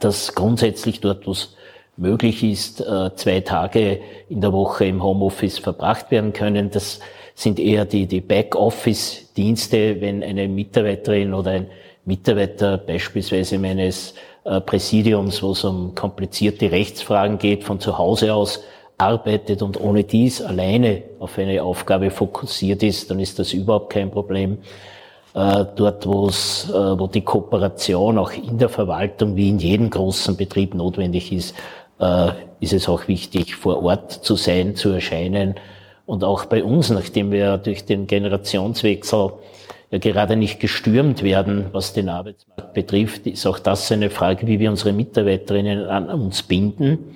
dass 0.01 0.35
grundsätzlich 0.35 0.99
dort, 0.99 1.25
wo 1.25 1.31
es 1.31 1.55
möglich 2.01 2.43
ist, 2.43 2.81
äh, 2.81 3.15
zwei 3.15 3.41
Tage 3.41 3.99
in 4.27 4.41
der 4.41 4.51
Woche 4.51 4.85
im 4.85 5.03
Homeoffice 5.03 5.59
verbracht 5.59 6.11
werden 6.11 6.33
können. 6.33 6.71
Das 6.71 6.99
sind 7.35 7.59
eher 7.59 7.85
die, 7.85 8.07
die 8.07 8.21
Backoffice-Dienste, 8.21 10.01
wenn 10.01 10.23
eine 10.23 10.47
Mitarbeiterin 10.47 11.33
oder 11.33 11.51
ein 11.51 11.67
Mitarbeiter 12.03 12.77
beispielsweise 12.79 13.59
meines 13.59 14.15
äh, 14.43 14.59
Präsidiums, 14.59 15.43
wo 15.43 15.51
es 15.51 15.63
um 15.63 15.93
komplizierte 15.93 16.71
Rechtsfragen 16.71 17.37
geht, 17.37 17.63
von 17.63 17.79
zu 17.79 17.97
Hause 17.97 18.33
aus 18.33 18.63
arbeitet 18.97 19.61
und 19.61 19.79
ohne 19.79 20.03
dies 20.03 20.41
alleine 20.41 21.03
auf 21.19 21.37
eine 21.37 21.63
Aufgabe 21.63 22.11
fokussiert 22.11 22.83
ist, 22.83 23.09
dann 23.09 23.19
ist 23.19 23.39
das 23.39 23.53
überhaupt 23.53 23.91
kein 23.91 24.11
Problem. 24.11 24.59
Äh, 25.33 25.65
dort, 25.75 26.05
wo 26.05 26.27
es, 26.27 26.69
wo 26.71 27.07
die 27.07 27.21
Kooperation 27.21 28.17
auch 28.17 28.31
in 28.31 28.57
der 28.57 28.69
Verwaltung 28.69 29.35
wie 29.35 29.49
in 29.49 29.59
jedem 29.59 29.89
großen 29.89 30.35
Betrieb 30.35 30.75
notwendig 30.75 31.31
ist, 31.31 31.55
ist 32.59 32.73
es 32.73 32.89
auch 32.89 33.07
wichtig, 33.07 33.55
vor 33.55 33.83
Ort 33.83 34.11
zu 34.11 34.35
sein, 34.35 34.75
zu 34.75 34.89
erscheinen. 34.89 35.55
Und 36.05 36.23
auch 36.23 36.45
bei 36.45 36.63
uns, 36.63 36.89
nachdem 36.89 37.31
wir 37.31 37.57
durch 37.57 37.85
den 37.85 38.07
Generationswechsel 38.07 39.33
ja 39.91 39.97
gerade 39.97 40.35
nicht 40.35 40.59
gestürmt 40.59 41.21
werden, 41.21 41.67
was 41.73 41.93
den 41.93 42.09
Arbeitsmarkt 42.09 42.73
betrifft, 42.73 43.27
ist 43.27 43.45
auch 43.45 43.59
das 43.59 43.91
eine 43.91 44.09
Frage, 44.09 44.47
wie 44.47 44.59
wir 44.59 44.69
unsere 44.69 44.93
Mitarbeiterinnen 44.93 45.85
an 45.85 46.09
uns 46.09 46.43
binden. 46.43 47.15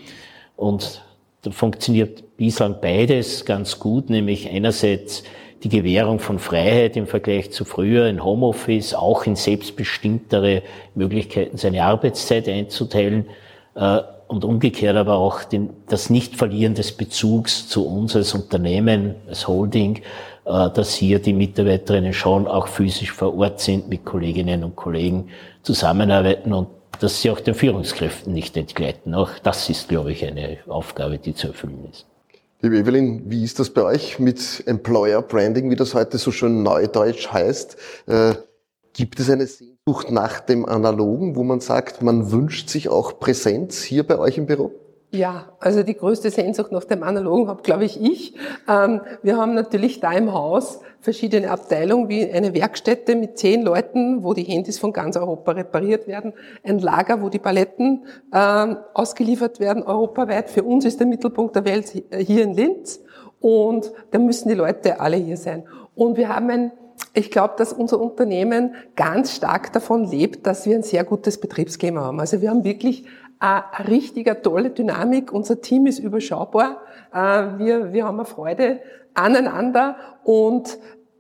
Und 0.56 1.02
da 1.41 1.52
funktioniert 1.52 2.38
bislang 2.38 2.76
beides 2.82 3.45
ganz 3.45 3.80
gut, 3.80 4.10
nämlich 4.10 4.50
einerseits 4.50 5.24
die 5.63 5.69
Gewährung 5.69 6.19
von 6.19 6.38
Freiheit 6.38 6.95
im 6.95 7.08
Vergleich 7.08 7.52
zu 7.52 7.65
früher 7.65 8.08
in 8.08 8.24
Homeoffice, 8.24 8.93
auch 8.93 9.26
in 9.26 9.36
selbstbestimmtere 9.36 10.62
Möglichkeiten, 10.93 11.58
seine 11.58 11.84
Arbeitszeit 11.84 12.48
einzuteilen 12.48 13.26
äh, 13.76 14.02
und 14.27 14.43
umgekehrt 14.43 14.95
aber 14.95 15.15
auch 15.15 15.43
den, 15.43 15.71
das 15.88 16.09
Nichtverlieren 16.09 16.73
des 16.73 16.91
Bezugs 16.91 17.67
zu 17.67 17.88
uns 17.88 18.15
als 18.15 18.33
Unternehmen, 18.33 19.15
als 19.27 19.47
Holding, 19.47 20.01
äh, 20.45 20.69
dass 20.69 20.93
hier 20.93 21.19
die 21.19 21.33
Mitarbeiterinnen 21.33 22.13
schon 22.13 22.47
auch 22.47 22.67
physisch 22.67 23.11
vor 23.11 23.38
Ort 23.38 23.59
sind, 23.59 23.88
mit 23.89 24.05
Kolleginnen 24.05 24.63
und 24.63 24.75
Kollegen 24.75 25.29
zusammenarbeiten 25.63 26.53
und 26.53 26.67
dass 26.99 27.21
sie 27.21 27.29
auch 27.29 27.39
den 27.39 27.55
Führungskräften 27.55 28.33
nicht 28.33 28.55
entgleiten. 28.57 29.13
Auch 29.13 29.31
das 29.43 29.69
ist, 29.69 29.89
glaube 29.89 30.11
ich, 30.11 30.25
eine 30.25 30.57
Aufgabe, 30.67 31.17
die 31.17 31.35
zu 31.35 31.47
erfüllen 31.47 31.88
ist. 31.91 32.05
Liebe 32.61 32.77
Evelyn, 32.77 33.29
wie 33.29 33.43
ist 33.43 33.59
das 33.59 33.69
bei 33.69 33.83
euch 33.83 34.17
mit 34.17 34.63
Employer 34.65 35.21
Branding, 35.21 35.69
wie 35.69 35.75
das 35.75 35.93
heute 35.93 36.17
so 36.17 36.31
schön 36.31 36.63
neudeutsch 36.63 37.31
heißt? 37.31 37.77
Äh, 38.07 38.35
gibt 38.93 39.19
es 39.19 39.29
eine 39.29 39.45
Sehnsucht 39.88 40.10
nach 40.10 40.39
dem 40.39 40.65
Analogen, 40.65 41.36
wo 41.36 41.43
man 41.43 41.60
sagt, 41.60 42.02
man 42.02 42.32
wünscht 42.32 42.69
sich 42.69 42.89
auch 42.89 43.19
Präsenz 43.19 43.84
hier 43.84 44.02
bei 44.02 44.17
euch 44.17 44.36
im 44.39 44.48
Büro? 44.48 44.71
Ja, 45.12 45.50
also 45.60 45.84
die 45.84 45.93
größte 45.93 46.32
Sehnsucht 46.32 46.71
nach 46.71 46.86
dem 46.86 47.04
Analogen 47.04 47.48
habe, 47.48 47.62
glaube 47.62 47.86
ich, 47.86 48.02
ich. 48.02 48.34
Ähm, 48.67 49.02
wir 49.21 49.38
haben 49.38 49.54
natürlich 49.54 50.00
da 50.00 50.12
im 50.13 50.34
Haus 50.34 50.80
verschiedene 51.02 51.52
Abteilungen, 51.52 52.10
wie 52.10 52.28
eine 52.32 52.56
Werkstätte 52.56 53.15
mit 53.15 53.38
zehn 53.38 53.62
Leuten, 53.62 54.24
wo 54.24 54.34
die 54.34 54.41
Handys 54.41 54.80
von 54.80 54.91
ganz 54.91 55.17
Europa 55.17 55.52
repariert 55.52 56.08
werden, 56.08 56.34
ein 56.63 56.80
Lager, 56.80 57.21
wo 57.21 57.30
die 57.30 57.38
Paletten 57.38 58.06
ähm, 58.34 58.78
ausgeliefert 58.95 59.60
werden, 59.60 59.84
europaweit. 59.84 60.50
Für 60.50 60.63
uns 60.63 60.84
ist 60.86 61.00
der 61.00 61.06
Mittelpunkt 61.06 61.56
der 61.56 61.63
Welt 61.63 61.89
hier 62.12 62.43
in 62.43 62.56
Linz 62.56 63.02
und 63.39 63.91
da 64.10 64.17
müssen 64.17 64.50
die 64.50 64.56
Leute 64.56 65.00
alle 65.00 65.17
hier 65.17 65.38
sein. 65.38 65.63
Und 65.93 66.17
wir 66.17 66.30
haben 66.30 66.50
ein 66.50 66.71
ich 67.15 67.32
glaube, 67.32 67.56
dass 67.58 67.73
unser 67.73 67.99
Unternehmen 67.99 68.75
ganz 68.95 69.36
stark 69.36 69.71
davon 69.73 70.04
lebt, 70.04 70.45
dass 70.45 70.65
wir 70.65 70.75
ein 70.75 70.84
sehr 70.84 71.04
gutes 71.04 71.39
Betriebsklima 71.39 72.01
haben. 72.01 72.19
Also 72.19 72.41
wir 72.41 72.49
haben 72.49 72.63
wirklich 72.63 73.06
eine 73.39 73.63
richtige 73.88 74.41
tolle 74.41 74.69
Dynamik. 74.69 75.32
Unser 75.32 75.62
Team 75.62 75.88
ist 75.88 75.99
überschaubar. 75.99 76.82
Äh, 77.13 77.17
wir, 77.58 77.93
wir 77.93 78.06
haben 78.06 78.19
eine 78.19 78.25
Freude 78.25 78.82
aneinander 79.13 79.95
und 80.23 80.78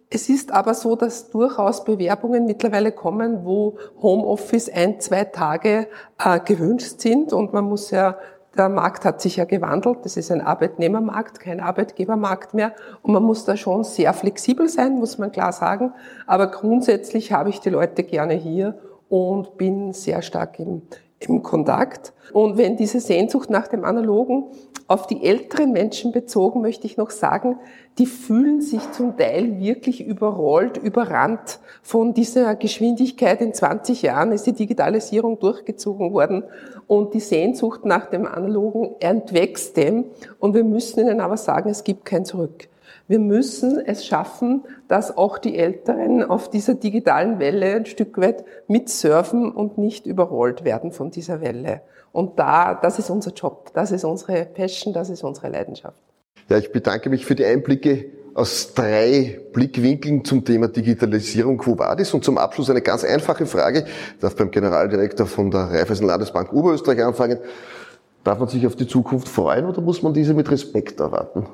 es 0.09 0.29
ist 0.29 0.51
aber 0.51 0.73
so, 0.73 0.95
dass 0.95 1.29
durchaus 1.29 1.83
Bewerbungen 1.83 2.45
mittlerweile 2.45 2.91
kommen, 2.91 3.43
wo 3.43 3.77
Homeoffice 4.01 4.69
ein, 4.69 4.99
zwei 4.99 5.23
Tage 5.23 5.87
äh, 6.23 6.39
gewünscht 6.39 6.99
sind 7.01 7.33
und 7.33 7.53
man 7.53 7.65
muss 7.65 7.91
ja 7.91 8.17
der 8.57 8.69
Markt 8.69 9.05
hat 9.05 9.21
sich 9.21 9.35
ja 9.37 9.45
gewandelt. 9.45 9.99
Das 10.03 10.17
ist 10.17 10.31
ein 10.31 10.41
Arbeitnehmermarkt, 10.41 11.39
kein 11.39 11.59
Arbeitgebermarkt 11.59 12.53
mehr. 12.53 12.73
Und 13.01 13.13
man 13.13 13.23
muss 13.23 13.45
da 13.45 13.57
schon 13.57 13.83
sehr 13.83 14.13
flexibel 14.13 14.67
sein, 14.69 14.95
muss 14.95 15.17
man 15.17 15.31
klar 15.31 15.51
sagen. 15.51 15.93
Aber 16.25 16.47
grundsätzlich 16.47 17.31
habe 17.31 17.49
ich 17.49 17.59
die 17.59 17.69
Leute 17.69 18.03
gerne 18.03 18.33
hier 18.33 18.77
und 19.09 19.57
bin 19.57 19.93
sehr 19.93 20.21
stark 20.21 20.59
im, 20.59 20.83
im 21.19 21.43
Kontakt. 21.43 22.13
Und 22.33 22.57
wenn 22.57 22.75
diese 22.75 22.99
Sehnsucht 22.99 23.49
nach 23.49 23.67
dem 23.67 23.85
Analogen 23.85 24.45
auf 24.87 25.07
die 25.07 25.23
älteren 25.23 25.71
Menschen 25.71 26.11
bezogen, 26.11 26.61
möchte 26.61 26.85
ich 26.85 26.97
noch 26.97 27.09
sagen, 27.09 27.57
die 27.97 28.05
fühlen 28.05 28.61
sich 28.61 28.91
zum 28.91 29.17
Teil 29.17 29.59
wirklich 29.59 30.05
überrollt, 30.05 30.77
überrannt 30.77 31.59
von 31.81 32.13
dieser 32.13 32.55
Geschwindigkeit. 32.55 33.41
In 33.41 33.53
20 33.53 34.01
Jahren 34.03 34.31
ist 34.31 34.45
die 34.45 34.53
Digitalisierung 34.53 35.39
durchgezogen 35.39 36.13
worden 36.13 36.43
und 36.87 37.13
die 37.13 37.19
Sehnsucht 37.19 37.85
nach 37.85 38.07
dem 38.07 38.27
Analogen 38.27 38.95
entwächst 38.99 39.77
dem. 39.77 40.05
Und 40.39 40.53
wir 40.53 40.63
müssen 40.63 40.99
ihnen 40.99 41.21
aber 41.21 41.37
sagen, 41.37 41.69
es 41.69 41.83
gibt 41.83 42.05
kein 42.05 42.25
Zurück. 42.25 42.67
Wir 43.07 43.19
müssen 43.19 43.79
es 43.85 44.05
schaffen, 44.05 44.63
dass 44.87 45.15
auch 45.15 45.37
die 45.37 45.57
Älteren 45.57 46.23
auf 46.23 46.49
dieser 46.49 46.73
digitalen 46.73 47.39
Welle 47.39 47.75
ein 47.75 47.85
Stück 47.85 48.17
weit 48.17 48.43
mitsurfen 48.67 49.51
und 49.51 49.77
nicht 49.77 50.07
überrollt 50.07 50.63
werden 50.63 50.91
von 50.91 51.11
dieser 51.11 51.39
Welle. 51.39 51.81
Und 52.11 52.39
da, 52.39 52.73
das 52.73 52.97
ist 52.97 53.11
unser 53.11 53.31
Job, 53.31 53.71
das 53.73 53.91
ist 53.91 54.05
unsere 54.05 54.45
Passion, 54.45 54.93
das 54.93 55.09
ist 55.09 55.23
unsere 55.23 55.49
Leidenschaft. 55.49 55.99
Ja, 56.49 56.57
ich 56.57 56.71
bedanke 56.71 57.09
mich 57.09 57.25
für 57.25 57.35
die 57.35 57.45
Einblicke 57.45 58.05
aus 58.33 58.73
drei 58.73 59.39
Blickwinkeln 59.53 60.25
zum 60.25 60.43
Thema 60.43 60.67
Digitalisierung 60.67 61.57
Quo 61.57 61.77
Vadis. 61.77 62.13
Und 62.13 62.23
zum 62.23 62.37
Abschluss 62.37 62.69
eine 62.69 62.81
ganz 62.81 63.03
einfache 63.03 63.45
Frage. 63.45 63.85
Ich 64.15 64.19
darf 64.19 64.35
beim 64.35 64.51
Generaldirektor 64.51 65.25
von 65.25 65.51
der 65.51 65.71
Raiffeisen 65.71 66.07
Landesbank 66.07 66.51
Oberösterreich 66.53 67.03
anfangen. 67.03 67.39
Darf 68.23 68.39
man 68.39 68.47
sich 68.47 68.65
auf 68.65 68.75
die 68.75 68.87
Zukunft 68.87 69.29
freuen 69.29 69.65
oder 69.65 69.81
muss 69.81 70.01
man 70.01 70.13
diese 70.13 70.33
mit 70.33 70.49
Respekt 70.49 70.99
erwarten? 70.99 71.45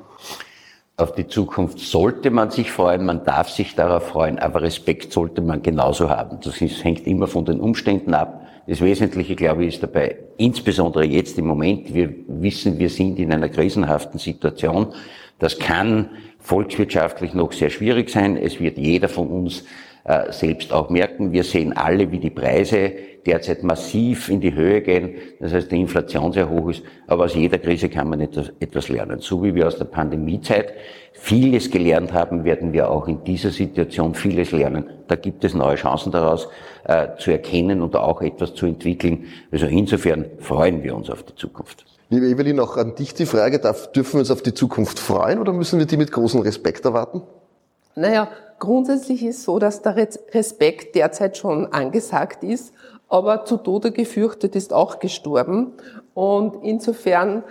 Auf 0.98 1.14
die 1.14 1.26
Zukunft 1.26 1.78
sollte 1.78 2.30
man 2.30 2.50
sich 2.50 2.70
freuen, 2.70 3.06
man 3.06 3.24
darf 3.24 3.48
sich 3.48 3.74
darauf 3.74 4.08
freuen, 4.08 4.38
aber 4.38 4.60
Respekt 4.60 5.12
sollte 5.12 5.40
man 5.40 5.62
genauso 5.62 6.10
haben. 6.10 6.38
Das 6.44 6.60
ist, 6.60 6.84
hängt 6.84 7.06
immer 7.06 7.26
von 7.26 7.46
den 7.46 7.60
Umständen 7.60 8.12
ab. 8.12 8.46
Das 8.66 8.80
Wesentliche, 8.80 9.34
glaube 9.34 9.64
ich, 9.64 9.74
ist 9.74 9.82
dabei, 9.82 10.18
insbesondere 10.36 11.04
jetzt 11.04 11.38
im 11.38 11.46
Moment, 11.46 11.94
wir 11.94 12.14
wissen, 12.28 12.78
wir 12.78 12.90
sind 12.90 13.18
in 13.18 13.32
einer 13.32 13.48
krisenhaften 13.48 14.18
Situation. 14.18 14.88
Das 15.38 15.58
kann 15.58 16.10
volkswirtschaftlich 16.38 17.32
noch 17.32 17.52
sehr 17.52 17.70
schwierig 17.70 18.10
sein. 18.10 18.36
Es 18.36 18.60
wird 18.60 18.76
jeder 18.76 19.08
von 19.08 19.28
uns 19.28 19.64
selbst 20.30 20.72
auch 20.72 20.90
merken. 20.90 21.32
Wir 21.32 21.44
sehen 21.44 21.76
alle, 21.76 22.10
wie 22.10 22.18
die 22.18 22.30
Preise 22.30 22.92
derzeit 23.26 23.62
massiv 23.62 24.28
in 24.28 24.40
die 24.40 24.54
Höhe 24.54 24.82
gehen. 24.82 25.14
Das 25.40 25.52
heißt, 25.52 25.70
die 25.70 25.80
Inflation 25.80 26.32
sehr 26.32 26.48
hoch 26.48 26.70
ist. 26.70 26.82
Aber 27.06 27.24
aus 27.24 27.34
jeder 27.34 27.58
Krise 27.58 27.88
kann 27.88 28.08
man 28.08 28.20
etwas, 28.20 28.52
etwas 28.60 28.88
lernen. 28.88 29.20
So 29.20 29.42
wie 29.42 29.54
wir 29.54 29.66
aus 29.66 29.78
der 29.78 29.84
Pandemiezeit 29.84 30.72
vieles 31.12 31.70
gelernt 31.70 32.12
haben, 32.12 32.44
werden 32.44 32.72
wir 32.72 32.90
auch 32.90 33.06
in 33.06 33.22
dieser 33.24 33.50
Situation 33.50 34.14
vieles 34.14 34.50
lernen. 34.50 34.90
Da 35.08 35.14
gibt 35.14 35.44
es 35.44 35.54
neue 35.54 35.76
Chancen 35.76 36.10
daraus 36.10 36.48
äh, 36.84 37.08
zu 37.18 37.30
erkennen 37.30 37.82
und 37.82 37.94
auch 37.94 38.22
etwas 38.22 38.54
zu 38.54 38.66
entwickeln. 38.66 39.26
Also 39.50 39.66
insofern 39.66 40.26
freuen 40.38 40.82
wir 40.82 40.96
uns 40.96 41.10
auf 41.10 41.22
die 41.22 41.34
Zukunft. 41.34 41.84
Liebe 42.10 42.26
Evelyn, 42.26 42.60
auch 42.60 42.76
an 42.76 42.94
dich 42.94 43.14
die 43.14 43.26
Frage, 43.26 43.58
darf, 43.58 43.92
dürfen 43.92 44.14
wir 44.14 44.20
uns 44.20 44.30
auf 44.30 44.42
die 44.42 44.52
Zukunft 44.52 44.98
freuen 44.98 45.38
oder 45.38 45.52
müssen 45.52 45.78
wir 45.78 45.86
die 45.86 45.96
mit 45.96 46.12
großem 46.12 46.40
Respekt 46.40 46.84
erwarten? 46.84 47.22
Naja, 47.94 48.28
grundsätzlich 48.58 49.24
ist 49.24 49.42
so, 49.42 49.58
dass 49.58 49.82
der 49.82 49.96
Respekt 49.96 50.94
derzeit 50.94 51.36
schon 51.36 51.72
angesagt 51.72 52.42
ist 52.44 52.72
aber 53.12 53.44
zu 53.44 53.58
Tode 53.58 53.92
gefürchtet 53.92 54.56
ist 54.56 54.72
auch 54.72 54.98
gestorben. 54.98 55.74
Und 56.14 56.64
insofern 56.64 57.44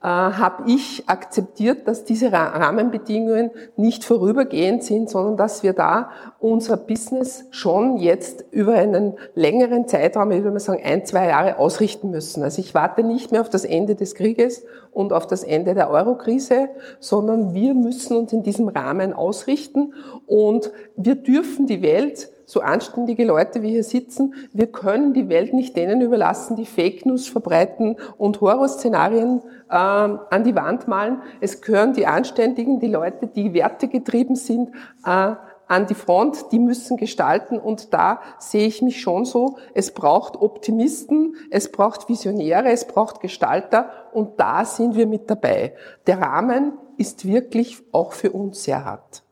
äh, 0.00 0.06
habe 0.06 0.70
ich 0.70 1.08
akzeptiert, 1.08 1.88
dass 1.88 2.04
diese 2.04 2.30
Rahmenbedingungen 2.32 3.50
nicht 3.76 4.04
vorübergehend 4.04 4.84
sind, 4.84 5.10
sondern 5.10 5.36
dass 5.36 5.64
wir 5.64 5.72
da 5.72 6.10
unser 6.38 6.76
Business 6.76 7.46
schon 7.50 7.96
jetzt 7.96 8.44
über 8.52 8.74
einen 8.74 9.14
längeren 9.34 9.88
Zeitraum, 9.88 10.30
ich 10.30 10.38
würde 10.38 10.52
mal 10.52 10.60
sagen 10.60 10.82
ein, 10.84 11.04
zwei 11.04 11.26
Jahre 11.26 11.58
ausrichten 11.58 12.10
müssen. 12.10 12.44
Also 12.44 12.60
ich 12.60 12.74
warte 12.74 13.02
nicht 13.02 13.32
mehr 13.32 13.40
auf 13.40 13.50
das 13.50 13.64
Ende 13.64 13.96
des 13.96 14.14
Krieges 14.14 14.64
und 14.92 15.12
auf 15.12 15.26
das 15.26 15.42
Ende 15.42 15.74
der 15.74 15.90
Eurokrise, 15.90 16.68
sondern 17.00 17.52
wir 17.52 17.74
müssen 17.74 18.16
uns 18.16 18.32
in 18.32 18.44
diesem 18.44 18.68
Rahmen 18.68 19.12
ausrichten 19.12 19.94
und 20.26 20.70
wir 20.96 21.16
dürfen 21.16 21.66
die 21.66 21.82
Welt 21.82 22.30
so 22.48 22.60
anständige 22.62 23.26
Leute 23.26 23.60
wie 23.60 23.68
hier 23.68 23.84
sitzen, 23.84 24.32
wir 24.54 24.68
können 24.68 25.12
die 25.12 25.28
Welt 25.28 25.52
nicht 25.52 25.76
denen 25.76 26.00
überlassen, 26.00 26.56
die 26.56 26.64
Fake 26.64 27.04
News 27.04 27.28
verbreiten 27.28 27.96
und 28.16 28.40
Horrorszenarien 28.40 29.42
äh, 29.68 29.74
an 29.74 30.44
die 30.44 30.56
Wand 30.56 30.88
malen. 30.88 31.20
Es 31.42 31.60
gehören 31.60 31.92
die 31.92 32.06
Anständigen, 32.06 32.80
die 32.80 32.88
Leute, 32.88 33.26
die 33.26 33.52
wertegetrieben 33.52 34.34
sind, 34.34 34.70
äh, 35.04 35.34
an 35.66 35.86
die 35.86 35.94
Front, 35.94 36.50
die 36.50 36.58
müssen 36.58 36.96
gestalten 36.96 37.58
und 37.58 37.92
da 37.92 38.22
sehe 38.38 38.66
ich 38.66 38.80
mich 38.80 39.02
schon 39.02 39.26
so, 39.26 39.58
es 39.74 39.92
braucht 39.92 40.34
Optimisten, 40.36 41.36
es 41.50 41.70
braucht 41.70 42.08
Visionäre, 42.08 42.70
es 42.70 42.86
braucht 42.86 43.20
Gestalter 43.20 43.90
und 44.14 44.40
da 44.40 44.64
sind 44.64 44.96
wir 44.96 45.06
mit 45.06 45.28
dabei. 45.28 45.74
Der 46.06 46.22
Rahmen 46.22 46.72
ist 46.96 47.26
wirklich 47.26 47.82
auch 47.92 48.14
für 48.14 48.32
uns 48.32 48.64
sehr 48.64 48.86
hart 48.86 49.22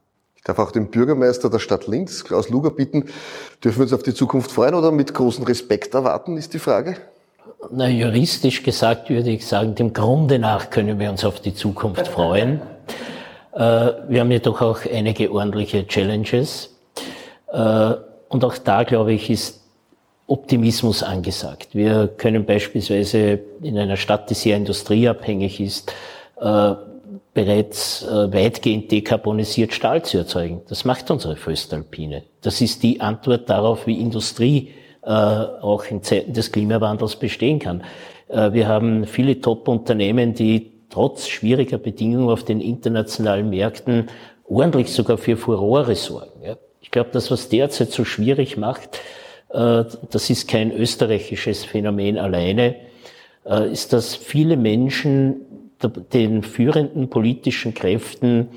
darf 0.47 0.59
auch 0.59 0.71
den 0.71 0.91
Bürgermeister 0.91 1.51
der 1.51 1.59
Stadt 1.59 1.87
Linz, 1.87 2.25
Klaus 2.25 2.49
Luger, 2.49 2.71
bitten, 2.71 3.07
dürfen 3.63 3.79
wir 3.79 3.83
uns 3.83 3.93
auf 3.93 4.03
die 4.03 4.15
Zukunft 4.15 4.53
freuen 4.53 4.75
oder 4.75 4.93
mit 4.93 5.13
großem 5.13 5.45
Respekt 5.45 5.95
erwarten, 5.95 6.37
ist 6.37 6.55
die 6.55 6.59
Frage? 6.59 6.97
Na, 7.71 7.89
juristisch 7.89 8.63
gesagt 8.63 9.11
würde 9.11 9.31
ich 9.31 9.47
sagen, 9.47 9.75
dem 9.75 9.93
Grunde 9.93 10.39
nach 10.39 10.71
können 10.71 10.99
wir 10.99 11.11
uns 11.11 11.25
auf 11.25 11.41
die 11.41 11.55
Zukunft 11.55 12.07
freuen. 12.07 12.61
äh, 13.55 13.59
wir 14.09 14.21
haben 14.21 14.31
jedoch 14.31 14.61
auch 14.61 14.81
einige 14.91 15.33
ordentliche 15.33 15.87
Challenges. 15.87 16.71
Äh, 17.53 17.95
und 18.29 18.45
auch 18.45 18.59
da, 18.59 18.85
glaube 18.85 19.15
ich, 19.15 19.31
ist 19.31 19.61
Optimismus 20.29 21.03
angesagt. 21.03 21.69
Wir 21.73 22.09
können 22.09 22.45
beispielsweise 22.45 23.41
in 23.63 23.79
einer 23.79 23.97
Stadt, 23.97 24.29
die 24.31 24.35
sehr 24.35 24.57
industrieabhängig 24.57 25.61
ist, 25.61 25.93
äh, 26.41 26.75
bereits 27.35 28.03
äh, 28.03 28.33
weitgehend 28.33 28.91
dekarbonisiert 28.91 29.73
Stahl 29.73 30.05
zu 30.05 30.19
erzeugen. 30.19 30.63
Das 30.69 30.85
macht 30.85 31.11
unsere 31.11 31.37
Föstalpine. 31.37 32.25
Das 32.43 32.61
ist 32.61 32.83
die 32.83 33.01
Antwort 33.01 33.49
darauf, 33.49 33.87
wie 33.87 34.01
Industrie 34.01 34.71
äh, 35.03 35.11
auch 35.11 35.85
in 35.85 36.03
Zeiten 36.03 36.33
des 36.33 36.53
Klimawandels 36.53 37.17
bestehen 37.17 37.59
kann. 37.59 37.83
Äh, 38.29 38.53
wir 38.53 38.69
haben 38.69 39.07
viele 39.07 39.41
Top-Unternehmen, 39.41 40.35
die 40.35 40.73
trotz 40.91 41.29
schwieriger 41.29 41.79
Bedingungen 41.79 42.31
auf 42.31 42.45
den 42.45 42.61
internationalen 42.61 43.51
Märkten 43.51 44.09
ordentlich 44.49 44.93
sogar 44.93 45.19
für 45.19 45.37
Furore 45.37 45.95
sorgen. 45.95 46.43
Ja. 46.45 46.57
Ich 46.81 46.91
glaube, 46.91 47.11
das, 47.13 47.31
was 47.31 47.49
derzeit 47.49 47.91
so 47.91 48.05
schwierig 48.05 48.57
macht, 48.57 49.01
äh, 49.51 49.85
das 50.11 50.31
ist 50.31 50.49
kein 50.49 50.73
österreichisches 50.73 51.65
Phänomen 51.65 52.19
alleine, 52.19 52.77
äh, 53.45 53.71
ist, 53.71 53.93
dass 53.93 54.15
viele 54.15 54.57
Menschen 54.57 55.41
den 55.89 56.43
führenden 56.43 57.09
politischen 57.11 57.75
Kräften 57.75 58.49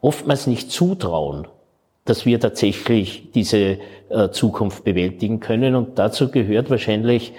oftmals 0.00 0.46
nicht 0.46 0.70
zutrauen, 0.70 1.46
dass 2.04 2.26
wir 2.26 2.40
tatsächlich 2.40 3.30
diese 3.34 3.78
äh, 4.08 4.30
Zukunft 4.30 4.84
bewältigen 4.84 5.40
können. 5.40 5.74
Und 5.74 5.98
dazu 5.98 6.30
gehört 6.30 6.70
wahrscheinlich 6.70 7.32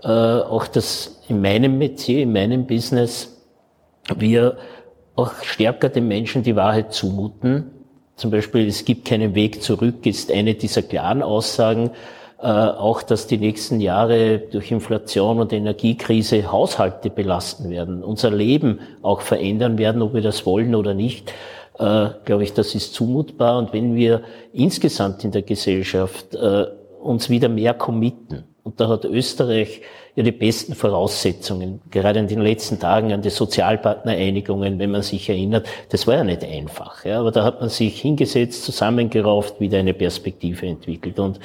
auch, 0.00 0.68
dass 0.68 1.20
in 1.28 1.40
meinem 1.40 1.76
Metier, 1.76 2.22
in 2.22 2.32
meinem 2.32 2.68
Business, 2.68 3.36
wir 4.16 4.56
auch 5.16 5.34
stärker 5.42 5.88
den 5.88 6.06
Menschen 6.06 6.44
die 6.44 6.54
Wahrheit 6.54 6.92
zumuten. 6.92 7.72
Zum 8.14 8.30
Beispiel, 8.30 8.68
es 8.68 8.84
gibt 8.84 9.06
keinen 9.06 9.34
Weg 9.34 9.62
zurück, 9.62 10.06
ist 10.06 10.30
eine 10.30 10.54
dieser 10.54 10.82
klaren 10.82 11.22
Aussagen. 11.22 11.90
Äh, 12.40 12.46
auch, 12.46 13.02
dass 13.02 13.26
die 13.26 13.36
nächsten 13.36 13.80
Jahre 13.80 14.38
durch 14.38 14.70
Inflation 14.70 15.40
und 15.40 15.52
Energiekrise 15.52 16.52
Haushalte 16.52 17.10
belasten 17.10 17.68
werden, 17.68 18.04
unser 18.04 18.30
Leben 18.30 18.78
auch 19.02 19.22
verändern 19.22 19.76
werden, 19.76 20.02
ob 20.02 20.14
wir 20.14 20.22
das 20.22 20.46
wollen 20.46 20.76
oder 20.76 20.94
nicht, 20.94 21.32
äh, 21.80 22.10
glaube 22.24 22.44
ich, 22.44 22.52
das 22.52 22.76
ist 22.76 22.94
zumutbar. 22.94 23.58
Und 23.58 23.72
wenn 23.72 23.96
wir 23.96 24.22
insgesamt 24.52 25.24
in 25.24 25.32
der 25.32 25.42
Gesellschaft 25.42 26.32
äh, 26.36 26.66
uns 27.02 27.28
wieder 27.28 27.48
mehr 27.48 27.74
committen, 27.74 28.44
und 28.62 28.78
da 28.78 28.86
hat 28.86 29.04
Österreich 29.04 29.80
ja 30.14 30.22
die 30.22 30.30
besten 30.30 30.76
Voraussetzungen, 30.76 31.80
gerade 31.90 32.20
in 32.20 32.28
den 32.28 32.42
letzten 32.42 32.78
Tagen 32.78 33.12
an 33.12 33.22
die 33.22 33.30
Sozialpartnereinigungen, 33.30 34.78
wenn 34.78 34.92
man 34.92 35.02
sich 35.02 35.28
erinnert. 35.28 35.66
Das 35.88 36.06
war 36.06 36.16
ja 36.16 36.24
nicht 36.24 36.44
einfach, 36.44 37.04
ja, 37.04 37.18
aber 37.18 37.32
da 37.32 37.42
hat 37.42 37.60
man 37.60 37.68
sich 37.68 38.00
hingesetzt, 38.00 38.62
zusammengerauft, 38.62 39.58
wieder 39.58 39.78
eine 39.78 39.94
Perspektive 39.94 40.66
entwickelt. 40.66 41.18
Und 41.18 41.40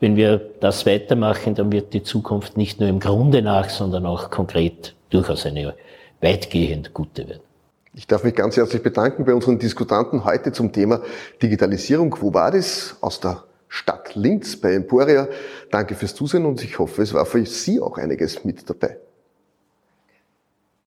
wenn 0.00 0.16
wir 0.16 0.40
das 0.60 0.86
weitermachen, 0.86 1.54
dann 1.54 1.72
wird 1.72 1.92
die 1.92 2.02
Zukunft 2.02 2.56
nicht 2.56 2.80
nur 2.80 2.88
im 2.88 3.00
Grunde 3.00 3.42
nach, 3.42 3.68
sondern 3.68 4.06
auch 4.06 4.30
konkret 4.30 4.94
durchaus 5.10 5.46
eine 5.46 5.74
weitgehend 6.20 6.94
gute 6.94 7.28
werden. 7.28 7.42
Ich 7.94 8.06
darf 8.06 8.22
mich 8.22 8.34
ganz 8.34 8.56
herzlich 8.56 8.82
bedanken 8.82 9.24
bei 9.24 9.34
unseren 9.34 9.58
Diskutanten 9.58 10.24
heute 10.24 10.52
zum 10.52 10.72
Thema 10.72 11.00
Digitalisierung 11.42 12.10
Quo 12.10 12.32
Vadis 12.32 12.96
aus 13.00 13.18
der 13.18 13.42
Stadt 13.68 14.14
Linz 14.14 14.56
bei 14.56 14.74
Emporia. 14.74 15.26
Danke 15.70 15.94
fürs 15.94 16.14
Zusehen 16.14 16.46
und 16.46 16.62
ich 16.62 16.78
hoffe, 16.78 17.02
es 17.02 17.12
war 17.12 17.26
für 17.26 17.44
Sie 17.44 17.80
auch 17.80 17.98
einiges 17.98 18.44
mit 18.44 18.68
dabei. 18.70 18.98